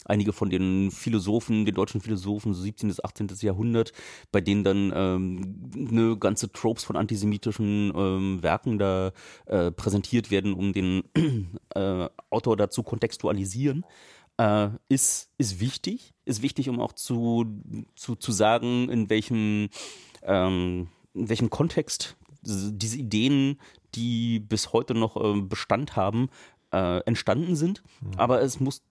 [0.04, 2.88] einige von den Philosophen, den deutschen Philosophen, so 17.
[2.88, 3.28] bis 18.
[3.40, 3.92] Jahrhundert,
[4.32, 9.12] bei denen dann ähm, eine ganze Tropes von antisemitischen ähm, Werken da
[9.46, 11.04] äh, präsentiert werden, um den
[11.74, 13.84] äh, Autor dazu kontextualisieren
[14.38, 16.14] äh, ist, ist wichtig.
[16.24, 17.46] Ist wichtig, um auch zu,
[17.96, 19.68] zu, zu sagen, in welchem,
[20.22, 23.58] ähm, in welchem Kontext diese Ideen,
[23.94, 26.28] die bis heute noch äh, Bestand haben,
[26.72, 27.82] äh, entstanden sind.
[28.16, 28.82] Aber es muss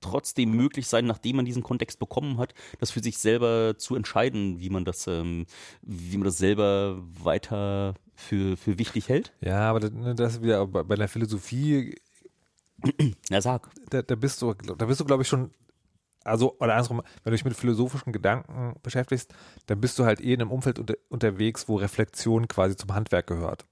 [0.00, 4.60] trotzdem möglich sein, nachdem man diesen Kontext bekommen hat, das für sich selber zu entscheiden,
[4.60, 5.46] wie man das, ähm,
[5.82, 9.32] wie man das selber weiter für, für wichtig hält.
[9.40, 11.94] Ja, aber das, ne, das ist wieder bei der Philosophie,
[13.30, 13.68] Na sag.
[13.90, 15.50] da, da bist du, da bist du, glaube ich, schon,
[16.24, 19.32] also, oder andersrum, wenn du dich mit philosophischen Gedanken beschäftigst,
[19.66, 23.26] dann bist du halt eh in einem Umfeld unter, unterwegs, wo Reflexion quasi zum Handwerk
[23.26, 23.66] gehört.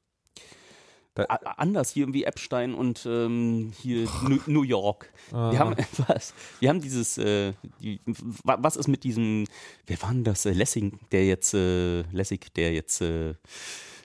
[1.29, 5.13] A anders hier irgendwie Epstein und ähm, hier New, New York.
[5.31, 5.75] Wir haben
[6.09, 6.33] was?
[6.61, 8.01] Wir haben dieses, äh, die,
[8.45, 9.45] wa- was ist mit diesem,
[9.87, 10.47] wer war denn das?
[10.47, 13.35] Äh, Lessing, der jetzt, äh, Lessig, der jetzt äh,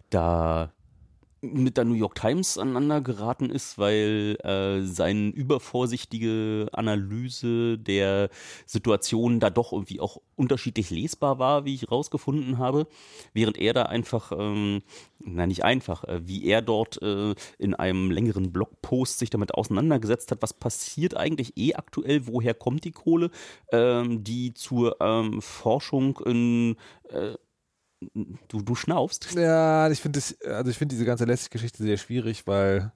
[0.10, 0.74] da
[1.54, 8.30] mit der New York Times aneinander geraten ist, weil äh, seine übervorsichtige Analyse der
[8.66, 12.88] Situation da doch irgendwie auch unterschiedlich lesbar war, wie ich rausgefunden habe,
[13.34, 14.82] während er da einfach, ähm,
[15.20, 20.32] na nicht einfach, äh, wie er dort äh, in einem längeren Blogpost sich damit auseinandergesetzt
[20.32, 23.32] hat, was passiert eigentlich eh aktuell, woher kommt die Kohle,
[23.72, 26.76] ähm, die zur ähm, Forschung in
[27.10, 27.36] äh,
[28.48, 29.34] Du, du schnaufst.
[29.36, 32.92] Ja, ich finde also ich finde diese ganze Lästig-Geschichte sehr schwierig, weil,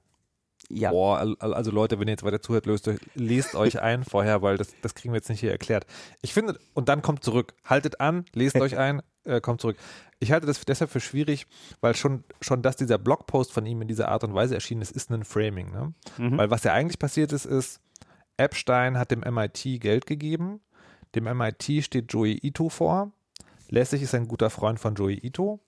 [0.70, 0.92] Ja.
[0.92, 4.04] boah, al- al- also Leute, wenn ihr jetzt weiter zuhört, löst euch, lest euch ein
[4.04, 5.86] vorher, weil das, das kriegen wir jetzt nicht hier erklärt.
[6.22, 7.54] Ich finde, und dann kommt zurück.
[7.64, 9.78] Haltet an, lest euch ein, äh, kommt zurück.
[10.20, 11.48] Ich halte das deshalb für schwierig,
[11.80, 14.92] weil schon, schon, dass dieser Blogpost von ihm in dieser Art und Weise erschienen ist,
[14.92, 15.72] ist ein Framing.
[15.72, 15.94] Ne?
[16.18, 17.80] Weil was ja eigentlich passiert ist, ist,
[18.36, 20.60] Epstein hat dem MIT Geld gegeben.
[21.16, 23.12] Dem MIT steht Joey Ito vor.
[23.70, 25.60] Lässig ist ein guter Freund von Joey Ito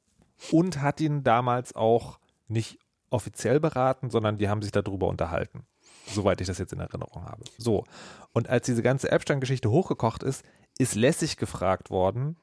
[0.52, 5.66] und hat ihn damals auch nicht offiziell beraten, sondern die haben sich darüber unterhalten.
[6.08, 7.44] Soweit ich das jetzt in Erinnerung habe.
[7.58, 7.86] So.
[8.34, 10.44] Und als diese ganze Epstein-Geschichte hochgekocht ist,
[10.78, 12.38] ist Lässig gefragt worden,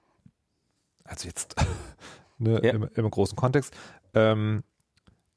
[1.04, 1.56] also jetzt
[2.38, 2.72] ne, Ja.
[2.72, 3.74] im, im großen Kontext,
[4.14, 4.62] ähm,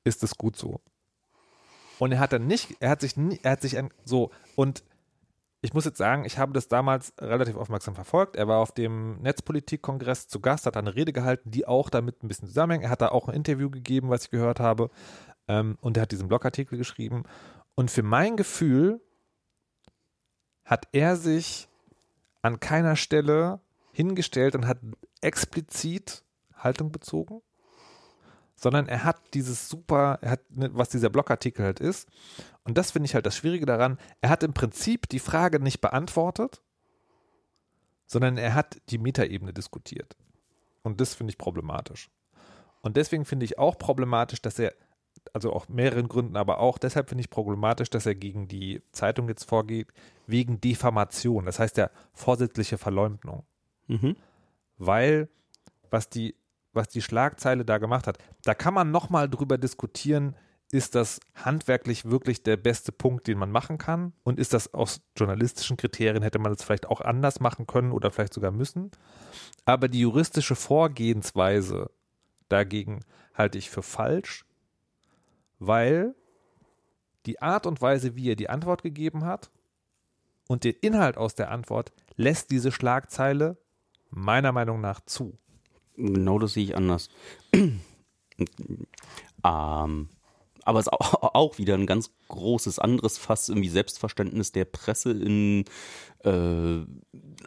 [0.03, 0.81] ist es gut so?
[1.99, 4.84] Und er hat dann nicht, er hat sich, nie, er hat sich ein, so, und
[5.62, 8.36] ich muss jetzt sagen, ich habe das damals relativ aufmerksam verfolgt.
[8.36, 12.28] Er war auf dem Netzpolitik-Kongress zu Gast, hat eine Rede gehalten, die auch damit ein
[12.28, 12.84] bisschen zusammenhängt.
[12.84, 14.89] Er hat da auch ein Interview gegeben, was ich gehört habe.
[15.47, 17.24] Ähm, und er hat diesen Blogartikel geschrieben.
[17.76, 19.02] Und für mein Gefühl
[20.65, 21.67] hat er sich
[22.41, 23.60] an keiner Stelle
[23.91, 24.80] hingestellt und hat
[25.21, 26.24] explizit
[26.56, 27.41] Haltung bezogen,
[28.62, 32.08] sondern er hat dieses super, er hat, ne, was dieser Blogartikel halt ist,
[32.63, 35.82] und das finde ich halt das Schwierige daran, er hat im Prinzip die Frage nicht
[35.82, 36.62] beantwortet,
[38.06, 40.15] sondern er hat die Metaebene diskutiert.
[40.84, 42.10] Und das finde ich problematisch.
[42.82, 44.74] Und deswegen finde ich auch problematisch, dass er,
[45.34, 49.28] also auch mehreren Gründen, aber auch deshalb finde ich problematisch, dass er gegen die Zeitung
[49.28, 49.88] jetzt vorgeht,
[50.28, 53.43] wegen Diffamation, das heißt ja vorsätzliche Verleumdung
[53.88, 54.15] Mhm.
[54.78, 55.28] weil
[55.89, 56.36] was die,
[56.73, 60.36] was die Schlagzeile da gemacht hat, da kann man nochmal drüber diskutieren,
[60.71, 64.13] ist das handwerklich wirklich der beste Punkt, den man machen kann?
[64.23, 68.10] Und ist das aus journalistischen Kriterien, hätte man es vielleicht auch anders machen können oder
[68.10, 68.91] vielleicht sogar müssen?
[69.65, 71.91] Aber die juristische Vorgehensweise
[72.47, 73.01] dagegen
[73.34, 74.45] halte ich für falsch.
[75.60, 76.15] weil
[77.27, 79.51] die Art und Weise, wie er die Antwort gegeben hat
[80.47, 83.57] und der Inhalt aus der Antwort lässt diese Schlagzeile
[84.10, 85.38] meiner Meinung nach zu.
[85.95, 87.10] Genau das sehe ich anders.
[87.54, 87.80] ähm,
[90.63, 95.65] aber es ist auch, wieder ein ganz großes anderes Fass, irgendwie Selbstverständnis der Presse in
[96.23, 96.80] äh,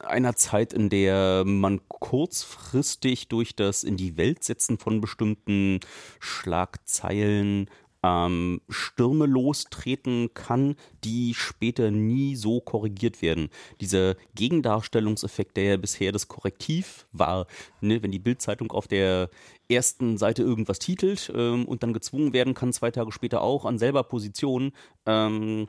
[0.05, 5.81] einer Zeit, in der man kurzfristig durch das in die Welt setzen von bestimmten
[6.21, 7.71] Schlagzeilen
[8.05, 13.49] ähm, Stürme lostreten kann, die später nie so korrigiert werden.
[13.81, 17.47] Dieser Gegendarstellungseffekt, der ja bisher das Korrektiv war,
[17.81, 19.31] ne, wenn die Bildzeitung auf der
[19.71, 23.79] ersten Seite irgendwas titelt ähm, und dann gezwungen werden kann, zwei Tage später auch an
[23.79, 24.73] selber Position
[25.07, 25.69] ähm,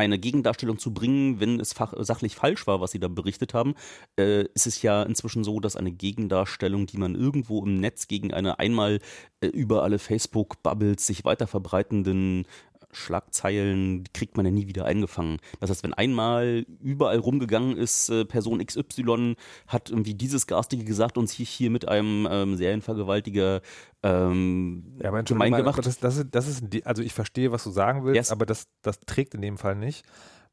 [0.00, 3.74] eine Gegendarstellung zu bringen, wenn es fach, sachlich falsch war, was sie da berichtet haben,
[4.18, 8.32] äh, ist es ja inzwischen so, dass eine Gegendarstellung, die man irgendwo im Netz gegen
[8.32, 9.00] eine einmal
[9.40, 12.46] äh, über alle Facebook-Bubbles sich weiter verbreitenden
[12.92, 15.38] Schlagzeilen die kriegt man ja nie wieder eingefangen.
[15.60, 21.16] Das heißt, wenn einmal überall rumgegangen ist, äh, Person XY hat irgendwie dieses Garstige gesagt
[21.18, 23.60] und sich hier mit einem ähm, Serienvergewaltiger
[24.02, 25.74] ähm, Ja, aber gemein gemacht.
[25.78, 28.30] aber das, das, ist, das ist, also ich verstehe, was du sagen willst, Yes.
[28.32, 30.04] aber das, das trägt in dem Fall nicht,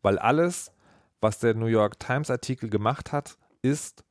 [0.02, 0.72] weil alles,
[1.22, 4.04] was der New York Times Artikel gemacht hat, ist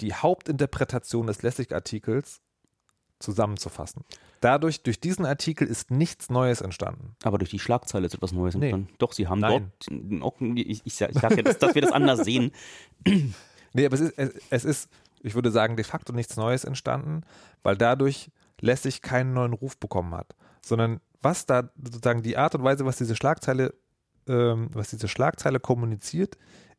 [0.00, 2.40] die Hauptinterpretation des Lessig-Artikels
[3.20, 4.02] zusammenzufassen.
[4.40, 7.14] Dadurch, durch diesen Artikel ist nichts Neues entstanden.
[7.22, 8.70] Aber durch die Schlagzeile ist etwas Neues Nee.
[8.70, 8.94] entstanden.
[8.98, 9.70] Doch, sie haben Nein.
[9.88, 12.50] dort auch, ich, ich, sag- ich sage ja, dass, dass wir das anders sehen.
[13.04, 14.90] Nee, aber es ist, es, es ist,
[15.22, 17.22] ich würde sagen, de facto nichts Neues entstanden,
[17.62, 18.30] weil dadurch
[18.60, 20.34] Lessig keinen neuen Ruf bekommen hat.
[20.64, 23.74] Sondern was da sozusagen die Art und Weise, was diese Schlagzeile,
[24.26, 26.36] ähm, was diese Schlagzeile kommuniziert,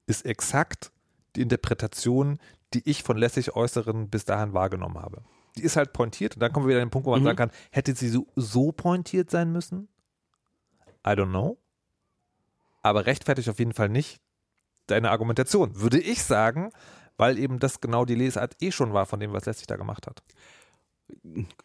[0.08, 0.92] ist exakt
[1.36, 2.40] die Interpretation,
[2.74, 5.22] die ich von Lessig Äußeren bis dahin wahrgenommen habe.
[5.58, 7.26] Die ist halt pointiert und dann kommen wir wieder an den Punkt, wo man Mhm.
[7.26, 9.88] sagen kann, hätte sie so, so pointiert sein müssen?
[11.06, 11.58] I don't know.
[12.82, 14.22] Aber rechtfertigt auf jeden Fall nicht
[14.88, 16.70] deine Argumentation, würde ich sagen,
[17.18, 20.08] weil eben das genau die Lesart eh schon war von dem, was Lessig da gemacht
[20.08, 20.24] hat.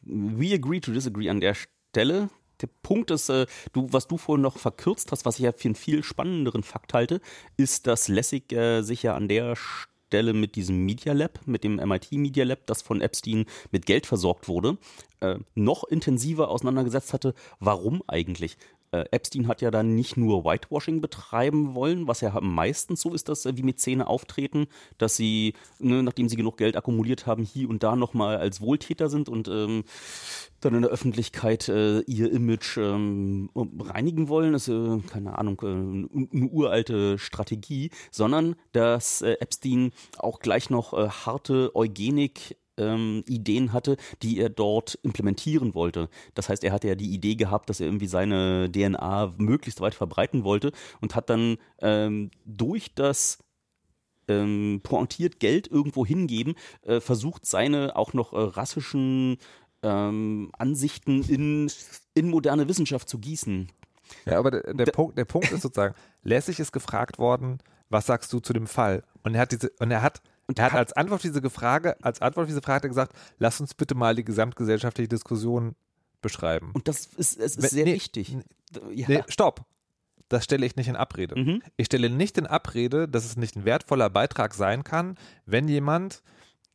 [0.03, 2.29] We agree to disagree an der Stelle.
[2.61, 5.69] Der Punkt ist, äh, du, was du vorhin noch verkürzt hast, was ich ja für
[5.69, 7.21] einen viel spannenderen Fakt halte,
[7.57, 9.93] ist, dass Lessig äh, sich ja an der Stelle
[10.33, 14.49] mit diesem Media Lab, mit dem MIT Media Lab, das von Epstein mit Geld versorgt
[14.49, 14.79] wurde,
[15.21, 17.35] äh, noch intensiver auseinandergesetzt hatte.
[17.59, 18.57] Warum eigentlich?
[18.97, 23.29] Äh, Epstein hat ja dann nicht nur Whitewashing betreiben wollen, was ja meistens so ist,
[23.29, 24.67] dass äh, wie Mäzene auftreten,
[24.99, 29.09] dass sie, ne, nachdem sie genug Geld akkumuliert haben, hier und da nochmal als Wohltäter
[29.09, 29.85] sind und ähm,
[30.61, 36.37] dann in der Öffentlichkeit äh, ihr Image ähm, reinigen wollen, ist, äh, keine Ahnung, äh,
[36.37, 43.97] eine uralte Strategie, sondern dass äh, Epstein auch gleich noch harte Eugenik ähm, Ideen hatte,
[44.23, 46.09] die er dort implementieren wollte.
[46.35, 49.95] Das heißt, er hatte ja die Idee gehabt, dass er irgendwie seine DNA möglichst weit
[49.95, 53.39] verbreiten wollte und hat dann ähm, durch das
[54.29, 59.39] ähm, pointiert Geld irgendwo hingeben, äh, versucht seine auch noch äh, rassischen
[59.83, 61.71] ähm, Ansichten in,
[62.15, 63.69] in moderne Wissenschaft zu gießen.
[64.25, 67.59] Ja, aber der, der, Punkt, der Punkt ist sozusagen, Lessig ist gefragt worden,
[67.89, 69.05] was sagst du zu dem Fall?
[69.23, 70.23] Und er hat diese, und er hat,
[70.55, 73.75] er hat als Antwort auf diese Frage, als Antwort auf diese Frage gesagt, lass uns
[73.75, 75.75] bitte mal die gesamtgesellschaftliche Diskussion
[76.23, 76.71] beschreiben.
[76.73, 78.37] Und das ist, es ist Wenn- sehr nee, wichtig.
[78.93, 79.09] Ja.
[79.09, 79.65] Nee, stopp.
[80.29, 81.39] Das stelle ich nicht in Abrede.
[81.39, 81.63] Mhm.
[81.77, 86.23] Ich stelle nicht in Abrede, dass es nicht ein wertvoller Beitrag sein kann, wenn jemand,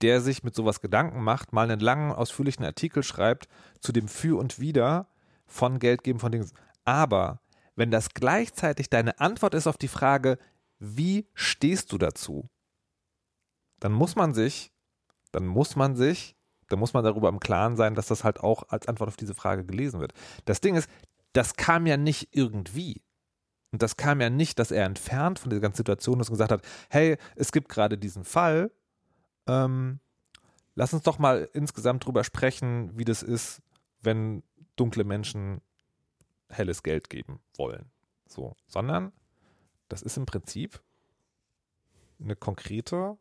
[0.01, 3.47] der sich mit sowas Gedanken macht, mal einen langen, ausführlichen Artikel schreibt
[3.81, 5.07] zu dem Für und Wider
[5.45, 6.49] von Geldgeben von Dingen.
[6.85, 7.41] Aber
[7.75, 10.37] wenn das gleichzeitig deine Antwort ist auf die Frage,
[10.79, 12.49] wie stehst du dazu,
[13.81, 14.71] dann muss man sich,
[15.33, 16.37] dann muss man sich,
[16.69, 19.35] dann muss man darüber im Klaren sein, dass das halt auch als Antwort auf diese
[19.35, 20.13] Frage gelesen wird.
[20.45, 20.89] Das Ding ist,
[21.33, 23.01] das kam ja nicht irgendwie.
[23.71, 26.51] Und das kam ja nicht, dass er entfernt von dieser ganzen Situation ist und gesagt
[26.51, 28.71] hat, hey, es gibt gerade diesen Fall,
[29.47, 29.99] ähm,
[30.75, 33.61] lass uns doch mal insgesamt drüber sprechen, wie das ist,
[34.01, 34.43] wenn
[34.75, 35.61] dunkle Menschen
[36.49, 37.91] helles Geld geben wollen.
[38.27, 39.11] So, sondern
[39.89, 40.81] das ist im Prinzip
[42.19, 43.17] eine konkrete,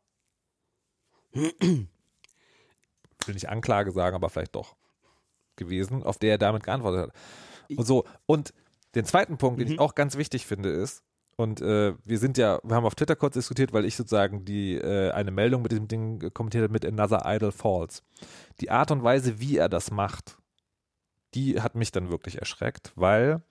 [1.32, 1.86] ich
[3.26, 4.76] will nicht Anklage sagen, aber vielleicht doch
[5.56, 7.78] gewesen, auf der er damit geantwortet hat.
[7.78, 8.52] Und so, und
[8.94, 11.02] den zweiten Punkt, den ich auch ganz wichtig finde, ist,
[11.36, 14.74] und äh, wir sind ja, wir haben auf Twitter kurz diskutiert, weil ich sozusagen die
[14.74, 18.02] äh, eine Meldung mit diesem Ding kommentiert habe mit Another Idol Falls.
[18.60, 20.36] Die Art und Weise, wie er das macht,
[21.32, 23.42] die hat mich dann wirklich erschreckt, weil,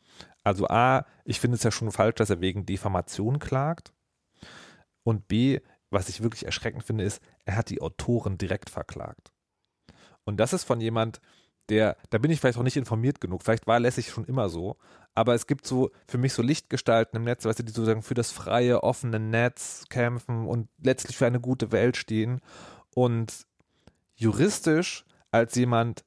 [0.43, 3.91] also A, ich finde es ja schon falsch, dass er wegen Diffamation klagt.
[5.03, 5.59] Und B,
[5.89, 9.31] was ich wirklich erschreckend finde, ist, er hat die Autoren direkt verklagt.
[10.23, 11.19] Und das ist von jemand,
[11.69, 13.43] der, da bin ich vielleicht auch nicht informiert genug.
[13.43, 14.77] Vielleicht war lässig schon immer so.
[15.15, 18.13] Aber es gibt so für mich so Lichtgestalten im Netz, weißt du, die sozusagen für
[18.13, 22.41] das freie, offene Netz kämpfen und letztlich für eine gute Welt stehen.
[22.95, 23.45] Und
[24.15, 26.03] juristisch als jemand,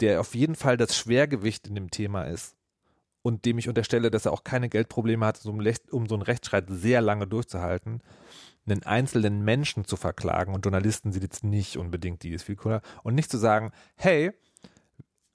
[0.00, 2.56] der auf jeden Fall das Schwergewicht in dem Thema ist
[3.22, 7.00] und dem ich unterstelle, dass er auch keine Geldprobleme hat, um, so einen Rechtsstreit sehr
[7.00, 8.02] lange durchzuhalten,
[8.66, 12.82] einen einzelnen Menschen zu verklagen und Journalisten sind jetzt nicht unbedingt die, ist viel cooler.
[13.02, 14.32] Und nicht zu sagen, hey,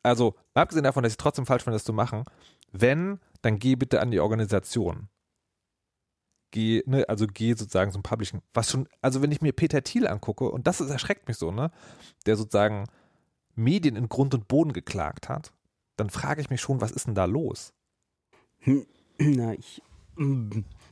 [0.04, 2.24] also abgesehen davon, dass ich trotzdem falsch finde, das zu machen,
[2.72, 5.10] wenn, dann geh bitte an die Organisation.
[6.52, 8.42] Geh, ne, also geh sozusagen zum Publishing.
[8.54, 11.52] Was schon, also wenn ich mir Peter Thiel angucke, und das ist, erschreckt mich so,
[11.52, 11.72] ne,
[12.26, 12.86] der sozusagen
[13.56, 15.54] Medien in Grund und Boden geklagt hat,
[15.96, 17.74] dann frage ich mich schon, was ist denn da los?
[19.18, 19.82] Na, ich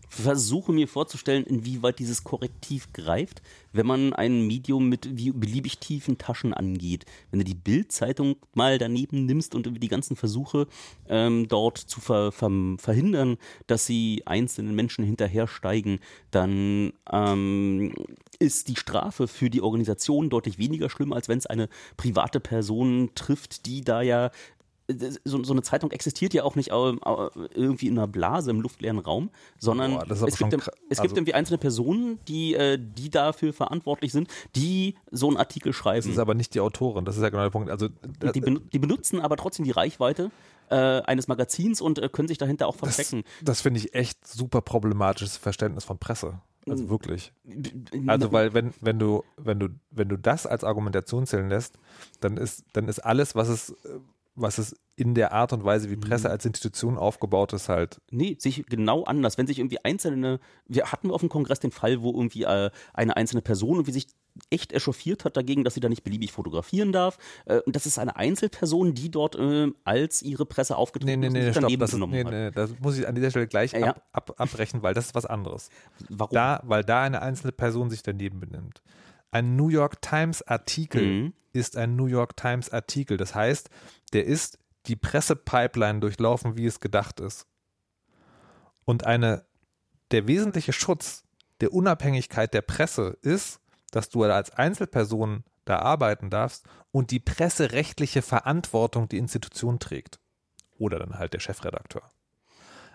[0.10, 3.41] versuche mir vorzustellen, inwieweit dieses Korrektiv greift,
[3.72, 7.05] wenn man ein Medium mit beliebig tiefen Taschen angeht.
[7.30, 10.68] Wenn du die Bild-Zeitung mal daneben nimmst und irgendwie die ganzen Versuche
[11.07, 13.38] ähm, dort zu ver ver verhindern,
[13.68, 15.99] dass sie einzelnen Menschen hinterhersteigen,
[16.32, 17.93] dann ähm,
[18.39, 23.12] ist die Strafe für die Organisation deutlich weniger schlimm, als wenn es eine private Person
[23.14, 24.32] trifft, die da ja
[25.24, 29.30] so, so eine Zeitung existiert ja auch nicht irgendwie in einer Blase im luftleeren Raum,
[29.58, 33.10] sondern Boah, das es, gibt, kra- es gibt also- irgendwie einzelne Personen, die, äh, die
[33.10, 36.10] dafür verantwortlich sind, die so einen Artikel Das schreiben.
[36.10, 37.70] ist aber nicht die Autorin, das ist ja genau der Punkt.
[37.70, 40.32] Also, Und die, benu- die benutzen aber trotzdem die Reichweite
[40.70, 43.24] äh, eines Magazins und äh, können sich dahinter auch das, verstecken.
[43.42, 46.42] das finde ich echt super problematisches Verständnis von Presse.
[46.68, 46.90] Also Mhm.
[46.90, 47.32] wirklich.
[48.06, 51.80] Also weil wenn, wenn du, wenn du, wenn du das als Argumentation zählen lässt,
[52.20, 54.00] dann ist, dann ist alles, was es, äh,
[54.42, 56.32] was es in der Art und Weise, wie Presse Mhm.
[56.34, 58.02] als Institution aufgebaut ist, halt.
[58.12, 59.38] Nee, sich genau anders.
[59.38, 63.16] Wenn sich irgendwie einzelne, wir hatten auf dem Kongress den Fall, wo irgendwie äh, eine
[63.16, 64.08] einzelne Person irgendwie sich
[64.50, 67.18] echt echauffiert hat dagegen, dass sie da nicht beliebig fotografieren darf.
[67.46, 71.28] Äh, und das ist eine Einzelperson, die dort äh, als ihre Presse Nee, aufgetreten nee,
[71.28, 72.32] ist und nee, sich stopp, das, ist, nee, hat.
[72.32, 73.88] nee, das muss ich an dieser Stelle gleich Ja.
[73.92, 75.70] ab, ab, abbrechen, weil das ist was anderes.
[76.10, 76.34] Warum?
[76.34, 78.82] Da, weil da eine einzelne Person sich daneben benimmt.
[79.32, 81.34] Ein New York Times Artikel Mhm.
[81.53, 83.17] ist ein New York Times Artikel.
[83.17, 83.69] Das heißt,
[84.13, 84.57] der ist
[84.88, 87.45] die Pressepipeline durchlaufen, wie es gedacht ist.
[88.86, 89.45] Und eine,
[90.11, 91.23] der wesentliche Schutz
[91.61, 93.59] der Unabhängigkeit der Presse ist,
[93.91, 100.19] dass du als Einzelperson da arbeiten darfst und die presserechtliche Verantwortung die Institution trägt.
[100.77, 102.03] Oder dann halt der Chefredakteur.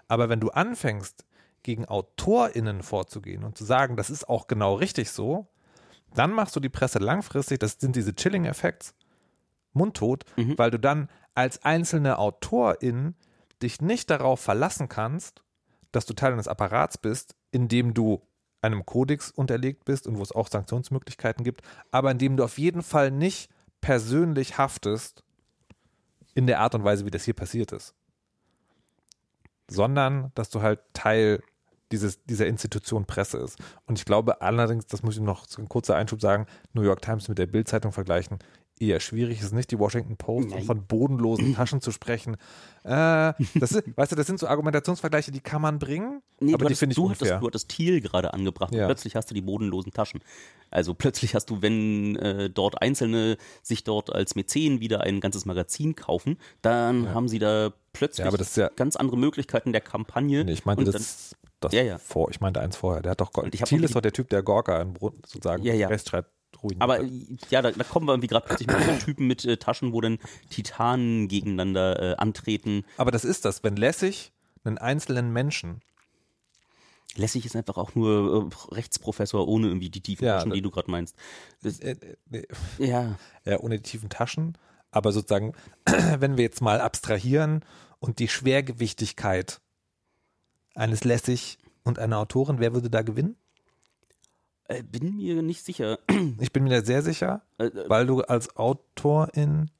[0.08, 1.24] Aber wenn du anfängst,
[1.62, 5.48] gegen AutorInnen vorzugehen und zu sagen, das ist auch genau richtig so,
[6.14, 8.94] dann machst du die Presse langfristig, das sind diese Chilling-Effekts,
[9.72, 10.56] mundtot, Mhm.
[10.58, 13.14] weil du dann als einzelne Autorin
[13.62, 15.42] dich nicht darauf verlassen kannst,
[15.92, 18.22] dass du Teil eines Apparats bist, in dem du
[18.62, 21.60] einem Kodex unterlegt bist und wo es auch Sanktionsmöglichkeiten gibt,
[21.90, 23.50] aber in dem du auf jeden Fall nicht
[23.80, 25.22] persönlich haftest
[26.34, 27.94] in der Art und Weise, wie das hier passiert ist.
[29.68, 31.42] Sondern, dass du halt Teil
[31.92, 33.58] dieses, dieser Institution Presse ist.
[33.86, 37.02] Und ich glaube allerdings, das muss ich noch so ein kurzer Einschub sagen, New York
[37.02, 38.38] Times mit der Bild-Zeitung vergleichen,
[38.80, 39.38] eher schwierig.
[39.38, 42.34] Es ist nicht die Washington Post, um von bodenlosen Taschen zu sprechen.
[42.82, 46.64] Äh, das ist, weißt du, das sind so Argumentationsvergleiche, die kann man bringen, Nee, aber
[46.64, 47.28] du die finde ich du, unfair.
[47.28, 48.86] hattest, du hattest Thiel gerade angebracht Ja.
[48.86, 50.20] plötzlich hast du die bodenlosen Taschen.
[50.70, 55.44] Also plötzlich hast du, wenn äh, dort Einzelne sich dort als Mäzen wieder ein ganzes
[55.44, 60.44] Magazin kaufen, dann haben sie da plötzlich Ja, ja- ganz andere Möglichkeiten der Kampagne.
[60.44, 61.98] Nee, ich meinte das, das Ja, ja.
[61.98, 63.02] vor, ich meinte eins vorher.
[63.02, 65.88] Der hat doch, Thiel ist doch der Typ, der Gorka in Brun- sozusagen Ja, ja.
[65.88, 66.26] Rechtsstreit
[66.62, 66.82] ruiniert.
[66.82, 67.02] Aber hat.
[67.04, 69.92] äh, ja, da, da kommen wir irgendwie gerade plötzlich mit so Typen mit äh, Taschen,
[69.92, 70.18] wo dann
[70.50, 72.84] Titanen gegeneinander äh, antreten.
[72.96, 74.32] aber das ist das, wenn lässig
[74.64, 75.80] einen einzelnen Menschen
[77.16, 80.70] Lässig ist einfach auch nur äh, Rechtsprofessor ohne irgendwie die tiefen Ja, Taschen, die du
[80.72, 81.14] gerade meinst.
[81.62, 82.42] Das, äh, äh, nee,
[82.78, 84.58] ja, ja, ohne die tiefen Taschen,
[84.90, 85.52] aber sozusagen,
[86.18, 87.64] wenn wir jetzt mal abstrahieren
[88.00, 89.60] und die Schwergewichtigkeit
[90.74, 93.36] eines Lässig und einer Autorin, wer würde da gewinnen?
[94.68, 95.98] äh, bin mir nicht sicher.
[96.40, 99.70] Ich bin mir da sehr sicher, Äh, äh, weil du als Autorin,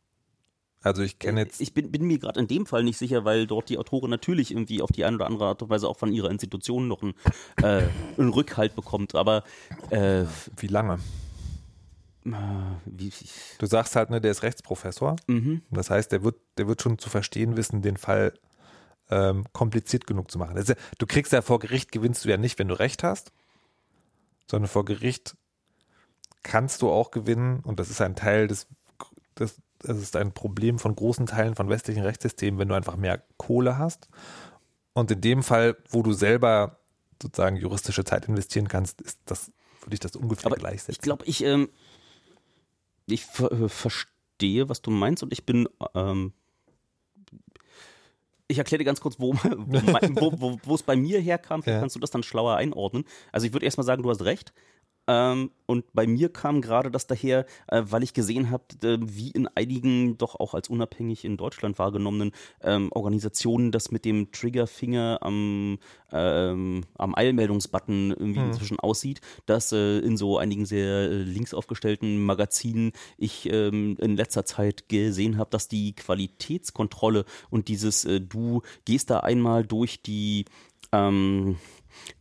[0.83, 3.47] also ich kenne jetzt, Ich bin, bin mir gerade in dem Fall nicht sicher, weil
[3.47, 6.13] dort die Autorin natürlich irgendwie auf die eine oder andere Art und Weise auch von
[6.13, 7.15] ihrer Institution noch einen,
[7.63, 7.89] äh,
[8.19, 9.15] einen Rückhalt bekommt.
[9.15, 9.43] Aber
[9.91, 10.25] äh,
[10.59, 10.99] wie lange?
[12.87, 13.13] wie,
[13.59, 15.17] Du sagst halt, ne, der ist Rechtsprofessor.
[15.27, 15.61] mhm.
[15.71, 18.33] Das heißt, der wird, der wird schon zu verstehen wissen, den Fall
[19.11, 20.57] ähm, kompliziert genug zu machen.
[20.57, 23.33] Ja, du kriegst ja vor Gericht, gewinnst du ja nicht, wenn du Recht hast,
[24.51, 25.37] sondern vor Gericht
[26.43, 28.67] kannst du auch gewinnen und das ist ein Teil des,
[29.39, 33.23] des das ist ein Problem von großen Teilen von westlichen Rechtssystemen, wenn du einfach mehr
[33.37, 34.09] Kohle hast.
[34.95, 36.79] Und in dem Fall, wo du selber
[37.21, 39.53] sozusagen juristische Zeit investieren kannst, ist das,
[39.83, 40.93] würde ich das ungefähr Aber gleichsetzen.
[40.93, 41.69] ich glaube, ich, ähm,
[43.07, 46.33] ich ver verstehe verstehe, was du meinst und ich bin ähm,
[48.49, 51.63] ich erkläre dir ganz kurz, wo, wo, es bei mir herkam.
[51.63, 51.81] Vielleicht Ja.
[51.81, 53.05] kannst du das dann schlauer einordnen.
[53.33, 54.53] Also ich würde erstmal sagen, du hast recht.
[55.07, 59.31] Ähm, und bei mir kam gerade das daher, äh, weil ich gesehen habe, äh, wie
[59.31, 62.33] in einigen doch auch als unabhängig in Deutschland wahrgenommenen
[62.63, 65.79] ähm, Organisationen das mit dem Triggerfinger am,
[66.11, 72.25] ähm, am Eilmeldungsbutton irgendwie inzwischen aussieht, dass äh, in so einigen sehr äh, links aufgestellten
[72.25, 78.63] Magazinen ich ähm, in letzter Zeit gesehen habe, dass die Qualitätskontrolle und dieses äh, du
[78.87, 80.47] gehst da einmal durch die
[80.93, 81.57] ähm,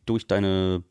[0.06, 0.84] durch deine,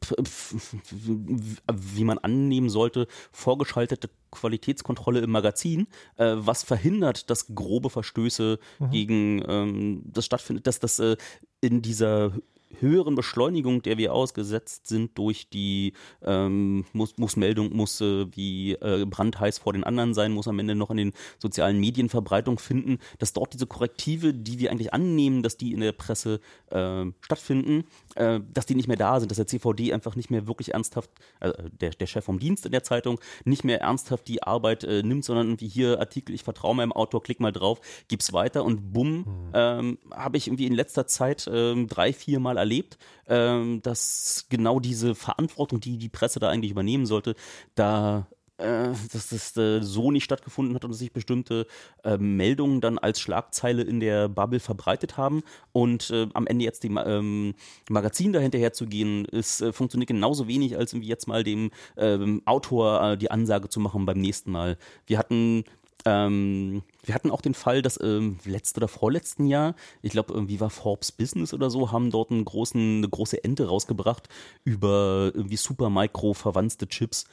[1.72, 8.58] wie man annehmen sollte, vorgeschaltete Qualitätskontrolle im Magazin, äh, was verhindert, dass grobe Verstöße
[8.90, 11.16] gegen ähm, das stattfindet, dass das äh,
[11.60, 12.32] in dieser
[12.80, 15.92] höheren Beschleunigung, der wir ausgesetzt sind durch die
[16.22, 20.58] ähm, muss, muss Meldung, muss äh, wie äh, brandheiß vor den anderen sein, muss am
[20.58, 24.92] Ende noch in den sozialen Medien Verbreitung finden, dass dort diese Korrektive, die wir eigentlich
[24.92, 29.30] annehmen, dass die in der Presse äh, stattfinden, äh, dass die nicht mehr da sind,
[29.30, 31.10] dass der CVD einfach nicht mehr wirklich ernsthaft,
[31.40, 35.02] äh, der, der Chef vom Dienst in der Zeitung, nicht mehr ernsthaft die Arbeit äh,
[35.02, 38.92] nimmt, sondern irgendwie hier Artikel, ich vertraue meinem Autor, klick mal drauf, gib's weiter und
[38.92, 44.46] bumm, ähm, habe ich irgendwie in letzter Zeit ähm, drei, vier Mal erlebt, ähm, dass
[44.48, 47.34] genau diese Verantwortung, die die Presse da eigentlich übernehmen sollte,
[47.74, 48.26] da
[48.62, 51.66] äh, dass das äh, so nicht stattgefunden hat und dass sich bestimmte
[52.04, 55.42] äh, Meldungen dann als Schlagzeile in der Bubble verbreitet haben
[55.72, 57.54] und äh, am Ende jetzt dem ähm,
[57.90, 62.42] Magazin dahinterher zu gehen, ist, äh, funktioniert genauso wenig, als irgendwie jetzt mal dem ähm,
[62.44, 64.78] Autor äh, die Ansage zu machen beim nächsten Mal.
[65.06, 65.64] Wir hatten
[66.04, 70.60] ähm, wir hatten auch den Fall, dass ähm, letzte oder vorletzten Jahr, ich glaube, irgendwie
[70.60, 74.28] war Forbes Business oder so, haben dort einen großen, eine große Ente rausgebracht
[74.64, 77.24] über irgendwie Supermicro verwandte Chips.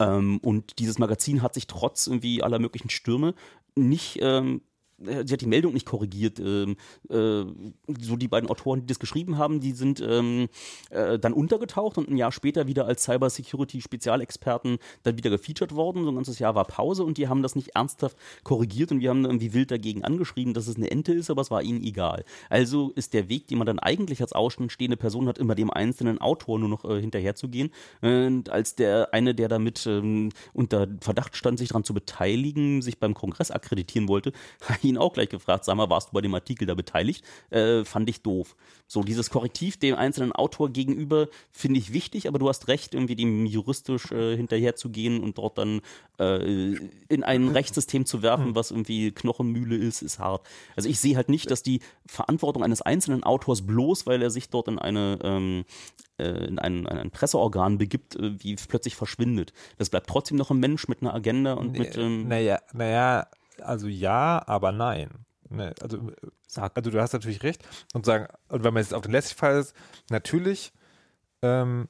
[0.00, 3.34] Ähm, und dieses Magazin hat sich trotz irgendwie aller möglichen Stürme
[3.76, 4.71] nicht ähm, äh,
[5.04, 6.38] sie hat die Meldung nicht korrigiert.
[6.38, 6.76] Ähm,
[7.08, 7.44] äh,
[8.00, 10.48] so die beiden Autoren, die das geschrieben haben, die sind ähm,
[10.90, 16.04] äh, dann untergetaucht und ein Jahr später wieder als Cybersecurity-Spezialexperten dann wieder gefeatured worden.
[16.04, 19.10] So ein ganzes Jahr war Pause und die haben das nicht ernsthaft korrigiert und wir
[19.10, 22.24] haben irgendwie wild dagegen angeschrieben, dass es eine Ente ist, aber es war ihnen egal.
[22.48, 26.18] Also ist der Weg, den man dann eigentlich als außenstehende Person hat, immer dem einzelnen
[26.20, 27.70] Autor nur noch äh, hinterherzugehen.
[28.00, 32.98] Und als der eine, der damit ähm, unter Verdacht stand, sich daran zu beteiligen, sich
[32.98, 34.32] beim Kongress akkreditieren wollte,
[34.92, 37.24] ihn auch gleich gefragt, sag mal, warst du bei dem Artikel da beteiligt?
[37.50, 38.56] Äh, fand ich doof.
[38.86, 43.16] So, dieses Korrektiv dem einzelnen Autor gegenüber finde ich wichtig, aber du hast recht, irgendwie
[43.16, 45.80] dem juristisch äh, hinterherzugehen und dort dann
[46.18, 46.76] äh,
[47.08, 50.46] in ein Rechtssystem zu werfen, was irgendwie Knochenmühle ist, ist hart.
[50.76, 54.50] Also ich sehe halt nicht, dass die Verantwortung eines einzelnen Autors bloß, weil er sich
[54.50, 55.64] dort in eine ähm,
[56.18, 59.52] äh, in ein, in ein Presseorgan begibt, äh, wie plötzlich verschwindet.
[59.78, 63.26] Das bleibt trotzdem noch ein Mensch mit einer Agenda und mit ähm, Naja, naja,
[63.62, 65.10] also ja, aber nein.
[65.48, 66.12] Ne, also,
[66.46, 66.76] Sag.
[66.76, 67.66] also du hast natürlich recht.
[67.92, 69.74] Und sagen, und wenn man jetzt auf den letzten Fall ist,
[70.08, 70.72] natürlich
[71.42, 71.88] ähm,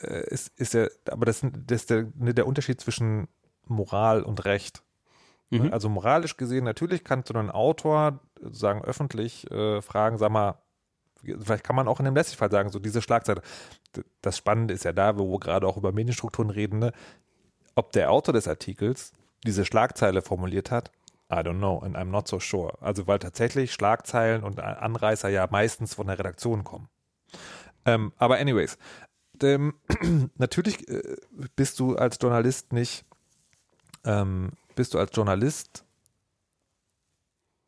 [0.00, 3.28] äh, ist, ist der, aber das, das ist der, ne, der Unterschied zwischen
[3.66, 4.82] Moral und Recht.
[5.50, 5.72] Mhm.
[5.72, 10.56] Also moralisch gesehen, natürlich kannst du einen Autor sagen öffentlich äh, fragen, sag mal,
[11.22, 13.42] vielleicht kann man auch in dem letzten Fall sagen, so diese Schlagzeile.
[14.22, 16.92] Das Spannende ist ja da, wo wir gerade auch über Medienstrukturen reden, ne?
[17.74, 19.12] ob der Autor des Artikels
[19.44, 20.90] diese Schlagzeile formuliert hat,
[21.30, 22.76] I don't know and I'm not so sure.
[22.80, 26.88] Also weil tatsächlich Schlagzeilen und Anreißer ja meistens von der Redaktion kommen.
[27.84, 28.76] Ähm, aber anyways,
[29.42, 29.74] ähm,
[30.36, 31.16] natürlich äh,
[31.56, 33.04] bist du als Journalist nicht,
[34.04, 35.84] ähm, bist du als Journalist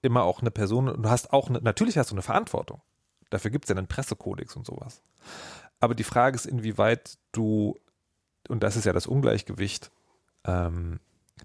[0.02, 2.82] immer auch eine Person, du hast auch, eine, natürlich hast du eine Verantwortung.
[3.30, 5.02] Dafür gibt es ja einen Pressekodex und sowas.
[5.80, 7.78] Aber die Frage ist, inwieweit du,
[8.48, 9.90] und das ist ja das Ungleichgewicht,
[10.44, 11.00] ähm,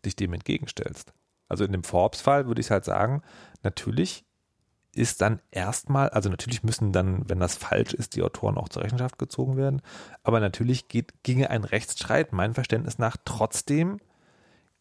[0.05, 1.13] dich dem entgegenstellst.
[1.47, 3.21] Also in dem Forbes-Fall würde ich halt sagen,
[3.63, 4.25] natürlich
[4.95, 8.83] ist dann erstmal, also natürlich müssen dann, wenn das falsch ist, die Autoren auch zur
[8.83, 9.81] Rechenschaft gezogen werden.
[10.23, 13.99] Aber natürlich geht, ginge ein Rechtsstreit, mein Verständnis nach, trotzdem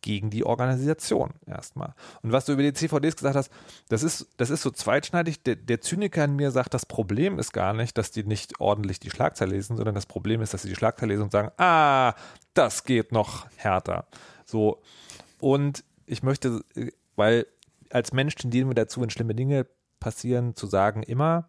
[0.01, 1.95] gegen die Organisation erstmal.
[2.23, 3.51] Und was du über die CVDs gesagt hast,
[3.89, 5.43] das ist, das ist so zweitschneidig.
[5.43, 9.01] Der, der Zyniker in mir sagt, das Problem ist gar nicht, dass die nicht ordentlich
[9.01, 12.15] die Schlagzeile lesen, sondern das Problem ist, dass sie die Schlagzeile lesen und sagen, ah,
[12.55, 14.07] das geht noch härter.
[14.49, 14.81] So.
[15.39, 16.65] Und ich möchte,
[17.17, 17.47] weil
[17.91, 19.67] als Mensch tendieren wir dazu, wenn schlimme Dinge
[20.01, 21.49] passieren, zu sagen immer,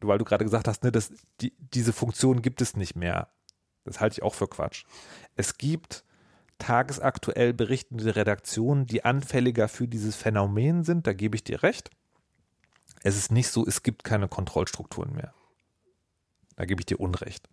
[0.00, 3.28] weil du gerade gesagt hast, ne, dass die, diese Funktion gibt es nicht mehr.
[3.84, 4.84] Das halte ich auch für Quatsch.
[5.34, 6.04] Es gibt
[6.58, 11.90] tagesaktuell berichtende Redaktionen, die anfälliger für dieses Phänomen sind, da gebe ich dir recht.
[13.02, 15.32] Es ist nicht so, es gibt keine Kontrollstrukturen mehr.
[16.56, 17.48] Da gebe ich dir Unrecht.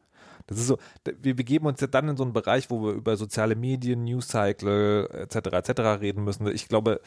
[0.48, 3.18] Das ist so, wir begeben uns ja dann in so einen Bereich, wo wir über
[3.18, 5.36] soziale Medien, Newscycle etc.
[5.54, 5.82] etc.
[6.02, 6.48] reden müssen.
[6.48, 7.02] Ich glaube,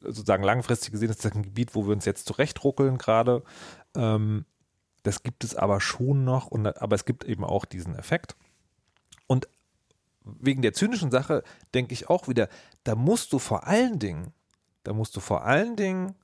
[0.00, 3.42] sozusagen langfristig gesehen ist das ein Gebiet, wo wir uns jetzt zurechtruckeln gerade.
[3.96, 4.44] Ähm,
[5.02, 8.36] das gibt es aber schon noch, und, aber es gibt eben auch diesen Effekt.
[9.26, 9.48] Und
[10.24, 11.42] wegen der zynischen Sache
[11.74, 12.48] denke ich auch wieder,
[12.84, 14.32] da musst du vor allen Dingen,
[14.84, 16.14] da musst du vor allen Dingen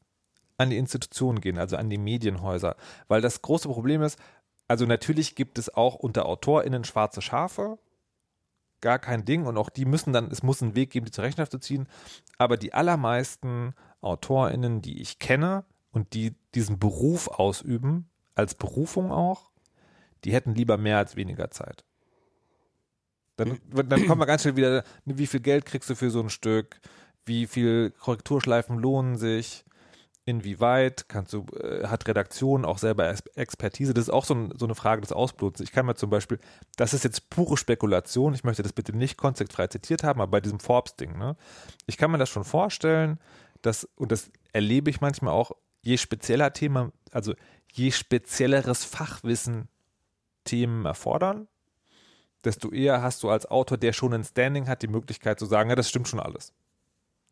[0.57, 2.77] an die Institutionen gehen, also an die Medienhäuser,
[3.09, 4.19] weil das große Problem ist,
[4.71, 7.77] also natürlich gibt es auch unter AutorInnen schwarze Schafe,
[8.81, 9.47] gar kein Ding.
[9.47, 11.89] Und auch die müssen dann, es muss einen Weg geben, die zur Rechenschaft zu ziehen,
[12.39, 19.51] aber die allermeisten AutorInnen, die ich kenne und die diesen Beruf ausüben, als Berufung auch,
[20.23, 21.83] die hätten lieber mehr als weniger Zeit.
[23.39, 26.31] Dann, dann kommen wir ganz schnell wieder, wie viel Geld kriegst du für so ein
[26.31, 26.81] Stück,
[27.25, 29.65] wie viel Korrekturschleifen lohnen sich,
[30.25, 34.53] inwieweit kannst du, äh, hat Redaktion auch selber Ex- Expertise, das ist auch so, ein,
[34.57, 35.61] so eine Frage des Ausblutens.
[35.61, 36.39] Ich kann mir zum Beispiel,
[36.77, 40.41] das ist jetzt pure Spekulation, ich möchte das bitte nicht konzeptfrei zitiert haben, aber bei
[40.41, 41.37] diesem Forbes-Ding, ne?
[41.87, 43.19] Ich kann mir das schon vorstellen,
[43.63, 45.53] dass, und das erlebe ich manchmal auch,
[45.83, 47.35] je spezieller Thema, also
[47.73, 49.69] je spezielleres Fachwissen
[50.45, 51.49] Themen erfordern,
[52.45, 55.71] desto eher hast du als Autor, der schon ein Standing hat, die Möglichkeit zu sagen,
[55.71, 56.53] ja, das stimmt schon alles.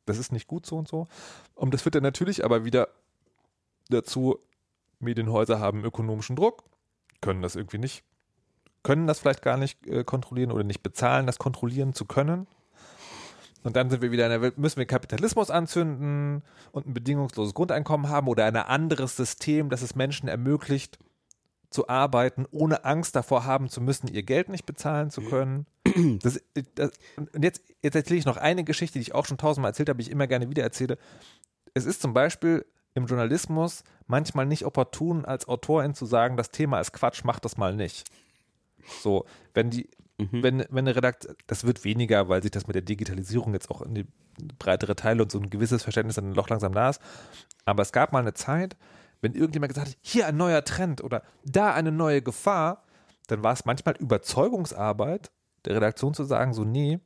[0.09, 1.09] Das ist nicht gut so und so.
[1.55, 2.89] Und das führt dann natürlich aber wieder
[3.89, 4.39] dazu,
[5.01, 6.65] Medienhäuser haben ökonomischen Druck,
[7.21, 8.05] können das irgendwie nicht,
[8.83, 12.47] können das vielleicht gar nicht äh, kontrollieren oder nicht bezahlen, das kontrollieren zu können.
[13.65, 16.43] Und dann sind wir wieder in der Welt, müssen wir Kapitalismus anzünden
[16.73, 20.99] und ein bedingungsloses Grundeinkommen haben oder ein anderes System, das es Menschen ermöglicht,
[21.71, 25.67] zu arbeiten, ohne Angst davor haben zu müssen, ihr Geld nicht bezahlen zu können.
[26.23, 26.41] Das,
[26.75, 29.89] das, und jetzt, jetzt erzähle ich noch eine Geschichte, die ich auch schon tausendmal erzählt
[29.89, 30.99] habe, die ich immer gerne wieder erzähle.
[31.75, 32.65] Es ist zum Beispiel
[32.95, 37.57] im Journalismus manchmal nicht opportun, als Autorin zu sagen, das Thema ist Quatsch, mach das
[37.57, 38.09] mal nicht.
[39.03, 39.25] So,
[39.55, 43.53] wenn die, wenn, wenn eine Redaktion, das wird weniger, weil sich das mit der Digitalisierung
[43.53, 44.07] jetzt auch in die
[44.59, 47.01] breitere Teile und so ein gewisses Verständnis dann doch langsam da ist.
[47.65, 48.77] Aber es gab mal eine Zeit,
[49.21, 52.85] wenn irgendjemand gesagt hat, hier ein neuer Trend oder da eine neue Gefahr,
[53.27, 55.31] dann war es manchmal Überzeugungsarbeit
[55.69, 56.99] der Redaktion zu sagen, so nee,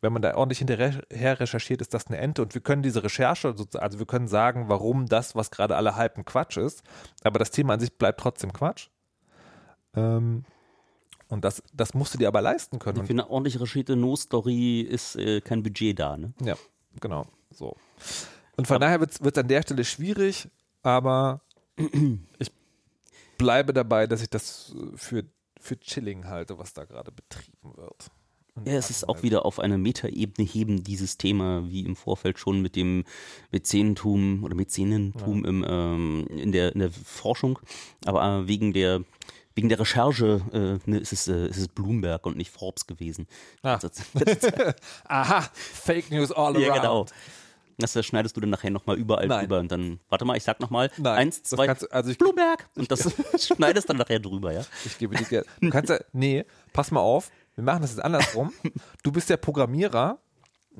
[0.00, 1.02] wenn man da ordentlich hinterher
[1.40, 4.68] recherchiert, ist das eine Ente und wir können diese Recherche, sozusagen- also wir können sagen,
[4.68, 6.82] warum das, was gerade alle hypen, Quatsch ist,
[7.24, 8.88] aber das Thema an sich bleibt trotzdem Quatsch.
[9.94, 10.44] Ähm,
[11.28, 13.00] und das, das musst du dir aber leisten können.
[13.00, 16.32] Und Für eine ordentlich recherchierte No-Story ist äh, kein Budget da, ne?
[16.42, 16.54] Ja,
[17.00, 17.26] genau.
[17.50, 17.76] So.
[18.56, 20.48] Und von daher wird es an der Stelle schwierig,
[20.82, 21.40] aber
[22.38, 22.50] ich
[23.36, 25.24] bleibe dabei, dass ich das für,
[25.58, 28.10] für Chilling halte, was da gerade betrieben wird.
[28.64, 32.60] Ja, es ist auch wieder auf eine Metaebene heben, dieses Thema, wie im Vorfeld schon
[32.60, 33.04] mit dem
[33.52, 37.58] Mäzenentum oder Mäzenentum im, ähm, in, der, in der Forschung.
[38.04, 39.04] Aber äh, wegen der
[39.54, 43.26] wegen der Recherche äh, ne, ist, es, äh, ist es Bloomberg und nicht Forbes gewesen.
[43.62, 43.76] Ah.
[45.08, 46.60] Aha, Fake News all around.
[46.60, 47.06] ja, genau.
[47.78, 49.40] Das schneidest du dann nachher nochmal überall Nein.
[49.40, 52.90] drüber und dann, warte mal, ich sag nochmal, eins, zwei, kannst also ich- Bloomberg und
[52.90, 53.08] das
[53.46, 54.64] schneidest dann nachher drüber, ja?
[54.84, 55.46] Ich gebe dir Geld.
[55.60, 58.52] Du kannst ja, nee, pass mal auf, wir machen das jetzt andersrum.
[59.04, 60.18] Du bist der Programmierer,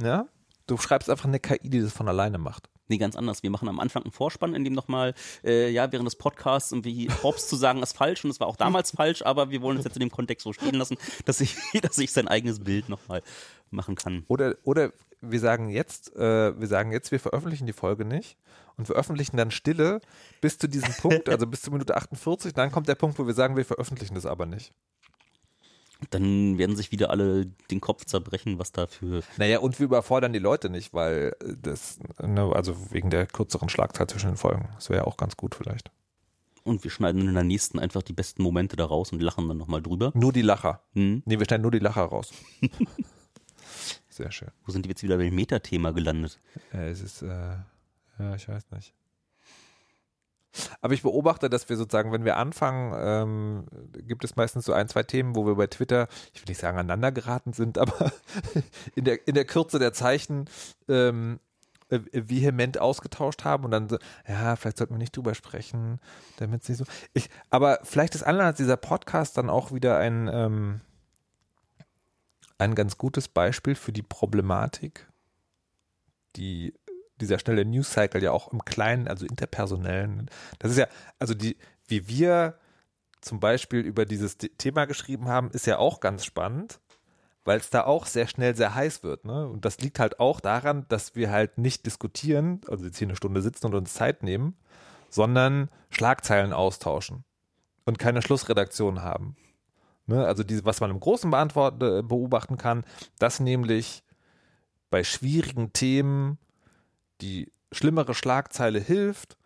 [0.02, 0.26] ja?
[0.66, 2.68] Du schreibst einfach eine KI, die das von alleine macht.
[2.88, 3.42] Nee, ganz anders.
[3.42, 7.08] Wir machen am Anfang einen Vorspann, in dem nochmal, äh, ja, während des Podcasts irgendwie
[7.08, 9.84] Forbes zu sagen ist falsch und es war auch damals falsch, aber wir wollen es
[9.84, 10.96] jetzt in dem Kontext so stehen lassen,
[11.26, 13.22] dass ich, dass ich sein eigenes Bild nochmal
[13.70, 14.24] machen kann.
[14.28, 18.36] Oder, oder wir sagen jetzt, äh, wir sagen jetzt, wir veröffentlichen die Folge nicht
[18.76, 20.00] und veröffentlichen dann Stille
[20.40, 22.54] bis zu diesem Punkt, also bis zur Minute 48.
[22.54, 24.72] Dann kommt der Punkt, wo wir sagen, wir veröffentlichen das aber nicht.
[26.10, 29.22] Dann werden sich wieder alle den Kopf zerbrechen, was da für.
[29.36, 34.08] Naja, und wir überfordern die Leute nicht, weil das, ne, also wegen der kürzeren Schlagzeit
[34.12, 34.68] zwischen den Folgen.
[34.76, 35.90] Das wäre ja auch ganz gut vielleicht.
[36.62, 39.56] Und wir schneiden in der nächsten einfach die besten Momente da raus und lachen dann
[39.56, 40.12] nochmal drüber.
[40.14, 40.82] Nur die Lacher.
[40.92, 41.22] Hm.
[41.24, 42.30] Nee, wir schneiden nur die Lacher raus.
[44.18, 44.50] Sehr schön.
[44.64, 46.40] Wo sind die jetzt wieder beim Metathema gelandet?
[46.72, 47.28] Äh, es ist, äh,
[48.18, 48.92] ja, ich weiß nicht.
[50.80, 53.66] Aber ich beobachte, dass wir sozusagen, wenn wir anfangen, ähm,
[54.08, 56.78] gibt es meistens so ein, zwei Themen, wo wir bei Twitter, ich will nicht sagen
[56.78, 58.10] aneinander geraten sind, aber
[58.96, 60.50] in der, in der Kürze der Zeichen
[60.88, 61.38] ähm,
[61.88, 66.00] äh, vehement ausgetauscht haben und dann so, ja, vielleicht sollten wir nicht drüber sprechen,
[66.38, 66.84] damit es nicht so.
[67.14, 70.80] Ich, aber vielleicht ist Anlass dieser Podcast dann auch wieder ein, ähm,
[72.58, 75.08] ein ganz gutes Beispiel für die Problematik,
[76.36, 76.74] die
[77.20, 80.86] dieser schnelle News Cycle ja auch im Kleinen, also interpersonellen, das ist ja,
[81.18, 81.56] also die,
[81.86, 82.58] wie wir
[83.20, 86.80] zum Beispiel über dieses The- Thema geschrieben haben, ist ja auch ganz spannend,
[87.44, 89.24] weil es da auch sehr schnell sehr heiß wird.
[89.24, 89.48] Ne?
[89.48, 93.16] Und das liegt halt auch daran, dass wir halt nicht diskutieren, also jetzt hier eine
[93.16, 94.56] Stunde sitzen und uns Zeit nehmen,
[95.10, 97.24] sondern Schlagzeilen austauschen
[97.84, 99.36] und keine Schlussredaktion haben.
[100.08, 100.26] Ne?
[100.26, 102.84] Also diese, was man im Großen äh, beobachten kann,
[103.18, 104.02] dass nämlich
[104.90, 106.38] bei schwierigen Themen
[107.20, 109.36] die schlimmere Schlagzeile hilft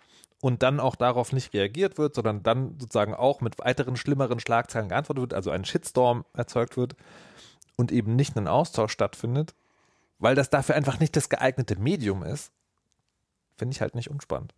[0.40, 4.88] und dann auch darauf nicht reagiert wird, sondern dann sozusagen auch mit weiteren schlimmeren Schlagzeilen
[4.88, 6.94] geantwortet wird, also ein Shitstorm erzeugt wird
[7.76, 9.54] und eben nicht ein Austausch stattfindet,
[10.18, 12.52] weil das dafür einfach nicht das geeignete Medium ist,
[13.56, 14.54] finde ich halt nicht unspannend.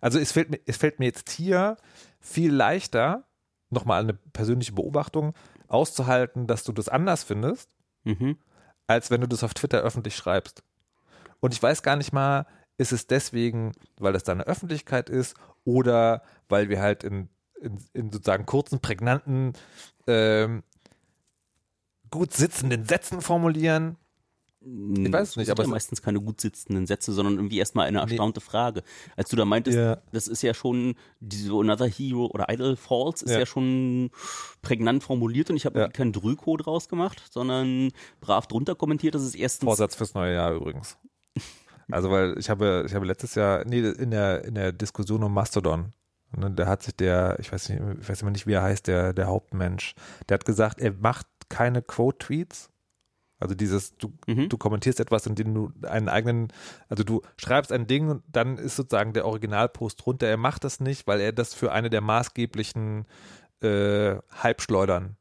[0.00, 1.76] Also es fällt mir, es fällt mir jetzt hier
[2.20, 3.27] viel leichter,
[3.70, 5.34] nochmal eine persönliche Beobachtung
[5.68, 8.38] auszuhalten, dass du das anders findest, Mhm.
[8.86, 10.62] als wenn du das auf Twitter öffentlich schreibst.
[11.40, 12.46] Und ich weiß gar nicht mal,
[12.78, 17.28] ist es deswegen, weil das da eine Öffentlichkeit ist oder weil wir halt in,
[17.60, 19.52] in, in sozusagen kurzen, prägnanten,
[20.06, 20.62] ähm,
[22.10, 23.96] gut sitzenden Sätzen formulieren.
[24.60, 27.86] Ich weiß es nicht, aber ja es- meistens keine gut sitzenden Sätze, sondern irgendwie erstmal
[27.86, 28.82] eine erstaunte Frage.
[29.16, 29.98] Als du da meintest, Ja.
[30.12, 33.46] das ist ja schon, diese Another Hero oder Idle Falls ist ja, Ja.
[33.46, 34.10] schon
[34.60, 35.88] prägnant formuliert und ich habe Ja.
[35.88, 37.90] keinen Drüko draus gemacht, sondern
[38.20, 40.96] brav drunter kommentiert, dass es erstens Vorsatz fürs neue Jahr übrigens.
[41.90, 45.32] Also weil ich habe, ich habe letztes Jahr, nee, in der, in der Diskussion um
[45.32, 45.94] Mastodon,
[46.36, 48.86] ne, da hat sich der, ich weiß nicht, ich weiß immer nicht, wie er heißt,
[48.88, 49.94] der, der Hauptmensch,
[50.28, 52.68] der hat gesagt, er macht keine Quote-Tweets.
[53.40, 54.48] Also dieses, du, Mhm.
[54.48, 56.48] du kommentierst etwas, in dem du einen eigenen,
[56.88, 60.26] also du schreibst ein Ding und dann ist sozusagen der Originalpost drunter.
[60.26, 63.06] Er macht das nicht, weil er das für eine der maßgeblichen
[63.60, 65.16] äh, Hype-Schleudern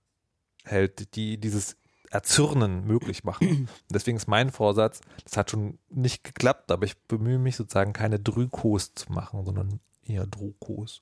[0.63, 1.77] hält, die dieses
[2.09, 3.67] Erzürnen möglich machen.
[3.91, 8.19] Deswegen ist mein Vorsatz, das hat schon nicht geklappt, aber ich bemühe mich sozusagen keine
[8.19, 11.01] Drükos zu machen, sondern eher Drukos.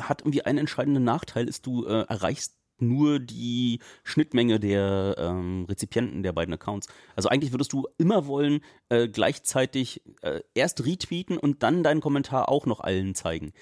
[0.00, 6.22] hat irgendwie einen entscheidenden Nachteil, ist du äh, erreichst nur die Schnittmenge der ähm, Rezipienten
[6.22, 6.88] der beiden Accounts.
[7.16, 12.48] Also eigentlich würdest du immer wollen, äh, gleichzeitig äh, erst retweeten und dann deinen Kommentar
[12.48, 13.52] auch noch allen zeigen.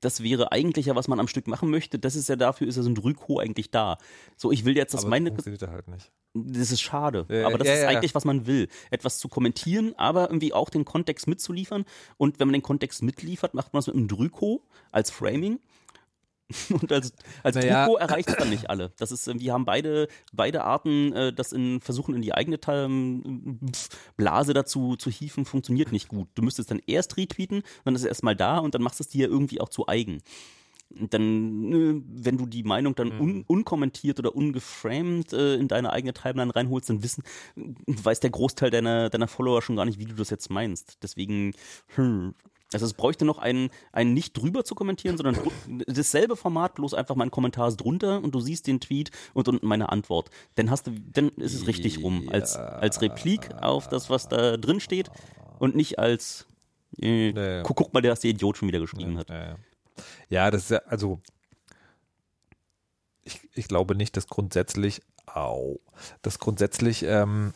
[0.00, 1.98] Das wäre eigentlich ja, was man am Stück machen möchte.
[1.98, 3.96] Das ist ja dafür, ist ja so ein Drüko eigentlich da.
[4.36, 6.12] So, ich will jetzt, dass aber meine, das funktioniert halt nicht.
[6.34, 7.26] das ist schade.
[7.30, 7.96] Ja, aber das ja, ist ja, ja.
[7.96, 8.68] eigentlich, was man will.
[8.90, 11.86] Etwas zu kommentieren, aber irgendwie auch den Kontext mitzuliefern.
[12.18, 14.62] Und wenn man den Kontext mitliefert, macht man das mit einem Drüko
[14.92, 15.58] als Framing.
[16.70, 17.86] Und als, als Naja.
[17.86, 18.92] Drüko erreicht es dann nicht alle.
[18.98, 22.58] Das ist, äh, wir haben beide, beide Arten, äh, das in versuchen in die eigene
[22.68, 23.58] ähm,
[24.16, 26.28] Blase dazu zu hieven, funktioniert nicht gut.
[26.34, 29.08] Du müsstest dann erst retweeten, dann ist es erstmal da und dann machst du es
[29.08, 30.22] dir irgendwie auch zu eigen.
[30.98, 35.92] Und dann, äh, wenn du die Meinung dann un unkommentiert oder ungeframed äh, in deine
[35.92, 37.24] eigene Timeline reinholst, dann wissen,
[37.86, 40.98] weiß der Großteil deiner, deiner Follower schon gar nicht, wie du das jetzt meinst.
[41.02, 41.52] Deswegen,
[41.94, 42.34] hm.
[42.74, 45.38] Also es bräuchte noch einen, einen nicht drüber zu kommentieren, sondern
[45.86, 49.66] dasselbe Format, bloß einfach mein Kommentar ist drunter und du siehst den Tweet und unten
[49.66, 50.30] meine Antwort.
[50.56, 52.28] Dann hast du, dann ist es richtig rum.
[52.30, 55.10] Als, als Replik auf das, was da drin steht
[55.58, 56.46] und nicht als
[57.00, 57.62] äh, Ja, ja.
[57.62, 59.30] guck, guck mal, was der Idiot schon wieder geschrieben hat.
[60.28, 61.20] Ja, das ist ja, also
[63.22, 65.80] ich, ich glaube nicht, dass grundsätzlich, au,
[66.22, 67.54] dass grundsätzlich ähm,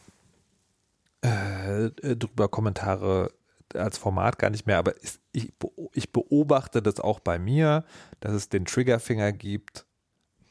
[1.25, 3.33] äh, äh, drüber Kommentare
[3.75, 4.95] als Format gar nicht mehr, aber
[5.33, 5.53] ich,
[5.93, 7.85] ich beobachte das auch bei mir,
[8.21, 9.87] dass es den Triggerfinger gibt,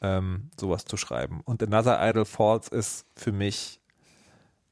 [0.00, 1.40] ähm, sowas zu schreiben.
[1.44, 3.80] Und Another Idol Falls ist für mich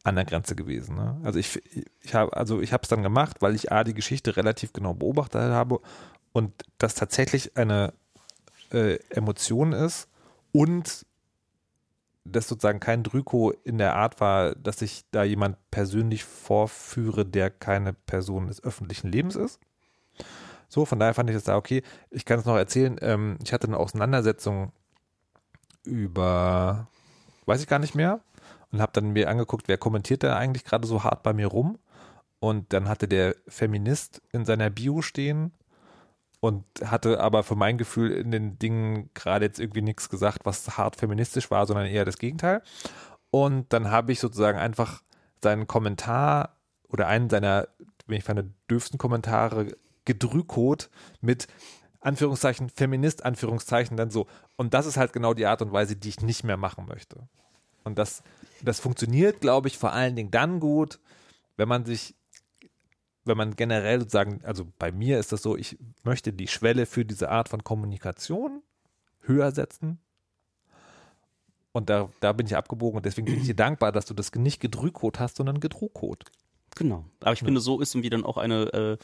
[0.04, 0.94] an der Grenze gewesen.
[0.94, 1.20] Ne?
[1.24, 1.60] Also ich,
[2.00, 5.80] ich habe also es dann gemacht, weil ich A, die Geschichte relativ genau beobachtet habe
[6.32, 7.92] und das tatsächlich eine
[8.72, 10.08] äh, Emotion ist
[10.52, 11.04] und
[12.32, 17.50] das sozusagen kein Drüko in der Art war, dass ich da jemand persönlich vorführe, der
[17.50, 19.60] keine Person des öffentlichen Lebens ist.
[20.68, 21.82] So, von daher fand ich das da okay.
[22.10, 24.72] Ich kann es noch erzählen, ähm, ich hatte eine Auseinandersetzung
[25.84, 26.88] über,
[27.46, 28.20] weiß ich gar nicht mehr,
[28.72, 31.78] und habe dann mir angeguckt, wer kommentiert da eigentlich gerade so hart bei mir rum.
[32.40, 35.52] Und dann hatte der Feminist in seiner Bio stehen
[36.40, 40.76] und hatte aber für mein Gefühl in den Dingen gerade jetzt irgendwie nichts gesagt, was
[40.76, 42.62] hart feministisch war, sondern eher das Gegenteil.
[43.30, 45.02] Und dann habe ich sozusagen einfach
[45.42, 46.56] seinen Kommentar
[46.88, 47.68] oder einen seiner,
[48.06, 51.48] wenn ich fand, dürfsten Kommentare gedrückt mit
[52.00, 54.26] Anführungszeichen, Feminist, Anführungszeichen, dann so.
[54.56, 57.28] Und das ist halt genau die Art und Weise, die ich nicht mehr machen möchte.
[57.84, 58.22] Und das,
[58.62, 61.00] das funktioniert, glaube ich, vor allen Dingen dann gut,
[61.56, 62.14] wenn man sich,
[63.26, 67.04] wenn man generell sozusagen, also bei mir ist das so, ich möchte die Schwelle für
[67.04, 68.62] diese Art von Kommunikation
[69.20, 69.98] höher setzen.
[71.72, 74.32] Und da, da bin ich abgebogen und deswegen bin ich dir dankbar, dass du das
[74.34, 76.30] nicht gedrückt hast, sondern gedruckt.
[76.74, 77.04] Genau.
[77.20, 78.96] Aber ich finde, so ist irgendwie dann auch eine, äh,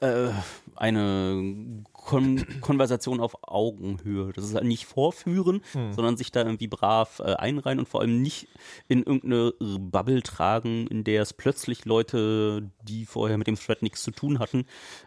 [0.00, 0.30] Äh,
[0.76, 4.32] eine Kon Konversation auf Augenhöhe.
[4.32, 8.22] Das ist halt nicht vorführen, sondern sich da irgendwie brav äh, einreihen und vor allem
[8.22, 8.48] nicht
[8.88, 14.02] in irgendeine Bubble tragen, in der es plötzlich Leute, die vorher mit dem Thread nichts
[14.02, 14.64] zu tun hatten,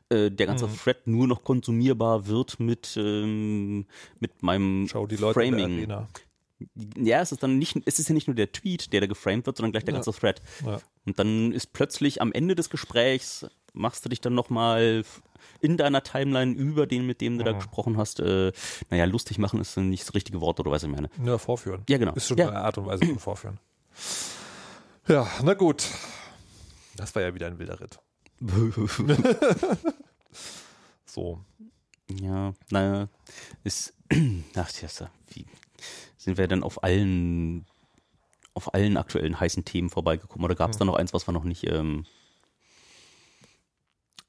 [0.09, 3.87] äh, der ganze Thread nur noch konsumierbar wird mit, ähm,
[4.19, 5.91] mit meinem Schau die Leute Framing.
[6.97, 9.47] Ja, es ist dann nicht, es ist ja nicht nur der Tweet, der da geframed
[9.47, 10.01] wird, sondern gleich der Ja.
[10.01, 10.41] ganze Thread.
[10.63, 10.79] Ja.
[11.05, 15.03] Und dann ist plötzlich am Ende des Gesprächs, machst du dich dann nochmal
[15.59, 17.57] in deiner Timeline über den, mit dem du da Mhm.
[17.57, 18.51] gesprochen hast, äh,
[18.89, 21.09] naja, lustig machen ist nicht das richtige Wort, oder was ich meine.
[21.24, 21.84] Ja, vorführen.
[21.89, 22.13] Ja, genau.
[22.13, 22.49] Ist schon Ja.
[22.49, 23.59] eine Art und Weise von Vorführen.
[25.07, 25.86] Ja, na gut.
[26.95, 27.99] Das war ja wieder ein wilder Ritt.
[31.05, 31.39] So.
[32.09, 33.07] ja, naja,
[33.63, 33.93] ist,
[34.55, 34.88] ach, ja,
[35.34, 35.45] wie
[36.17, 37.65] sind wir denn auf allen,
[38.55, 40.43] auf allen aktuellen heißen Themen vorbeigekommen?
[40.45, 42.05] Oder gab es da noch eins, was wir noch nicht, ähm,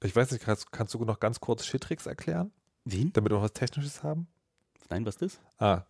[0.04, 2.52] Ich weiß nicht, kannst, kannst du noch ganz kurz Shitrix erklären,
[2.84, 3.12] wen?
[3.12, 4.28] damit wir noch was Technisches haben?
[4.90, 5.40] Nein, was ist das?
[5.58, 5.82] Ah,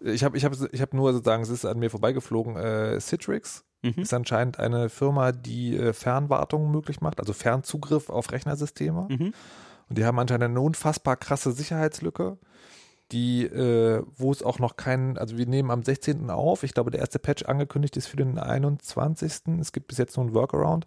[0.00, 3.64] ich habe ich hab, ich hab nur sozusagen, es ist an mir vorbeigeflogen, äh, Citrix
[3.82, 4.02] Mhm.
[4.02, 9.08] ist anscheinend eine Firma, die äh, Fernwartung möglich macht, also Fernzugriff auf Rechnersysteme.
[9.10, 9.34] Mhm.
[9.88, 12.38] Und die haben anscheinend eine unfassbar krasse Sicherheitslücke,
[13.10, 16.30] die, äh, wo es auch noch keinen, also wir nehmen am 16.
[16.30, 19.58] auf, ich glaube, der erste Patch angekündigt ist für den 21.
[19.60, 20.86] Es gibt bis jetzt nur einen Workaround.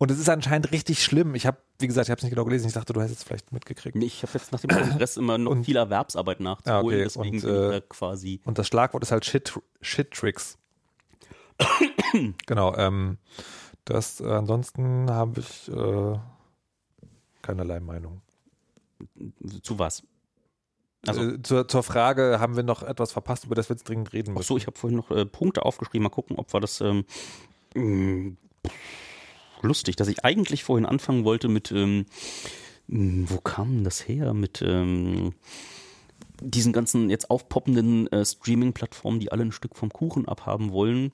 [0.00, 1.34] Und es ist anscheinend richtig schlimm.
[1.34, 2.68] Ich habe, wie gesagt, ich habe es nicht genau gelesen.
[2.68, 3.96] Ich dachte, du hast es vielleicht mitgekriegt.
[3.96, 7.02] Nee, Ich habe jetzt nach dem Kongress immer noch Und- viel Erwerbsarbeit nachzuholen, okay.
[7.04, 8.40] deswegen Und, äh, quasi.
[8.44, 10.56] Und das Schlagwort ist halt Shit, Shit Tricks.
[12.46, 12.74] genau.
[12.76, 13.18] Ähm,
[13.84, 16.18] das, äh, ansonsten habe ich äh,
[17.42, 18.22] keinerlei Meinung.
[19.62, 20.04] Zu was?
[21.06, 24.12] Also- äh, zur, zur Frage, haben wir noch etwas verpasst, über das wir jetzt dringend
[24.12, 24.46] reden müssen?
[24.46, 26.04] so, ich habe vorhin noch äh, Punkte aufgeschrieben.
[26.04, 26.80] Mal gucken, ob wir das.
[26.80, 27.04] Ähm,
[27.74, 28.36] mh,
[29.62, 31.72] lustig, dass ich eigentlich vorhin anfangen wollte mit.
[31.72, 32.06] Ähm,
[32.86, 34.34] mh, wo kam das her?
[34.34, 34.62] Mit.
[34.62, 35.34] Ähm,
[36.40, 41.12] diesen ganzen jetzt aufpoppenden äh, Streaming-Plattformen, die alle ein Stück vom Kuchen abhaben wollen.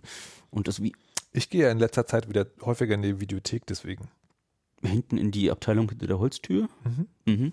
[0.50, 0.92] Und das wie
[1.32, 4.08] Ich gehe ja in letzter Zeit wieder häufiger in die Videothek, deswegen.
[4.82, 6.68] hinten in die Abteilung hinter der Holztür.
[7.24, 7.52] Mhm.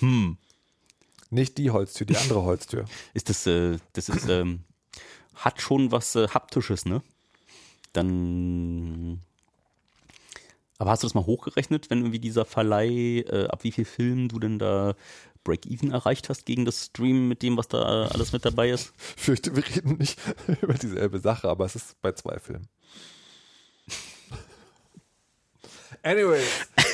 [0.00, 0.36] Hm.
[1.30, 2.84] Nicht die Holztür, die andere Holztür.
[3.14, 4.64] ist das, äh, das ist, ähm,
[5.34, 7.02] hat schon was äh, Haptisches, ne?
[7.94, 9.22] Dann.
[10.76, 14.28] Aber hast du das mal hochgerechnet, wenn irgendwie dieser Verleih, äh, ab wie viel Filmen
[14.28, 14.94] du denn da
[15.44, 18.92] Break-Even erreicht hast gegen das Stream mit dem, was da alles mit dabei ist?
[19.16, 20.18] Fürchte, wir reden nicht
[20.62, 22.68] über dieselbe Sache, aber es ist bei zwei Filmen.
[26.04, 26.42] Anyway,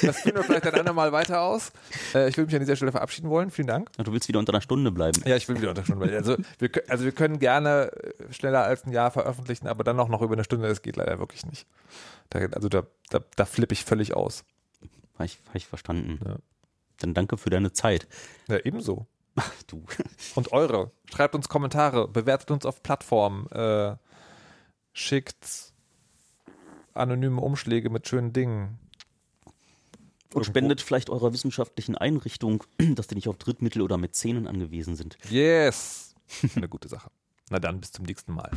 [0.02, 1.72] das führen wir vielleicht ein andermal weiter aus.
[2.14, 3.50] Äh, ich will mich an dieser Stelle verabschieden wollen.
[3.50, 3.90] Vielen Dank.
[3.98, 5.20] Du willst wieder unter einer Stunde bleiben.
[5.26, 6.06] Ja, ich will wieder unter Stunde.
[6.06, 9.98] weil- Also wir, also wir können gerne äh, schneller als ein Jahr veröffentlichen, aber dann
[9.98, 11.66] auch noch über eine Stunde, das geht leider wirklich nicht.
[12.30, 14.44] Da, also da, da, da flippe ich völlig aus.
[15.14, 16.20] Habe ich, hab ich verstanden.
[16.24, 16.36] Ja.
[17.00, 18.06] Dann danke für deine Zeit.
[18.48, 19.06] Ja, ebenso.
[19.36, 19.84] Ach du.
[20.36, 20.92] Und eure.
[21.12, 23.96] Schreibt uns Kommentare, bewertet uns auf Plattformen, äh,
[24.92, 25.72] schickt
[26.94, 28.78] anonyme Umschläge mit schönen Dingen.
[30.34, 32.64] Und spendet vielleicht eurer wissenschaftlichen Einrichtung,
[32.94, 35.18] dass die nicht auf Drittmittel oder Mäzenen angewiesen sind.
[35.28, 36.14] Yes!
[36.54, 37.10] Eine gute Sache.
[37.50, 38.50] Na dann, bis zum nächsten Mal.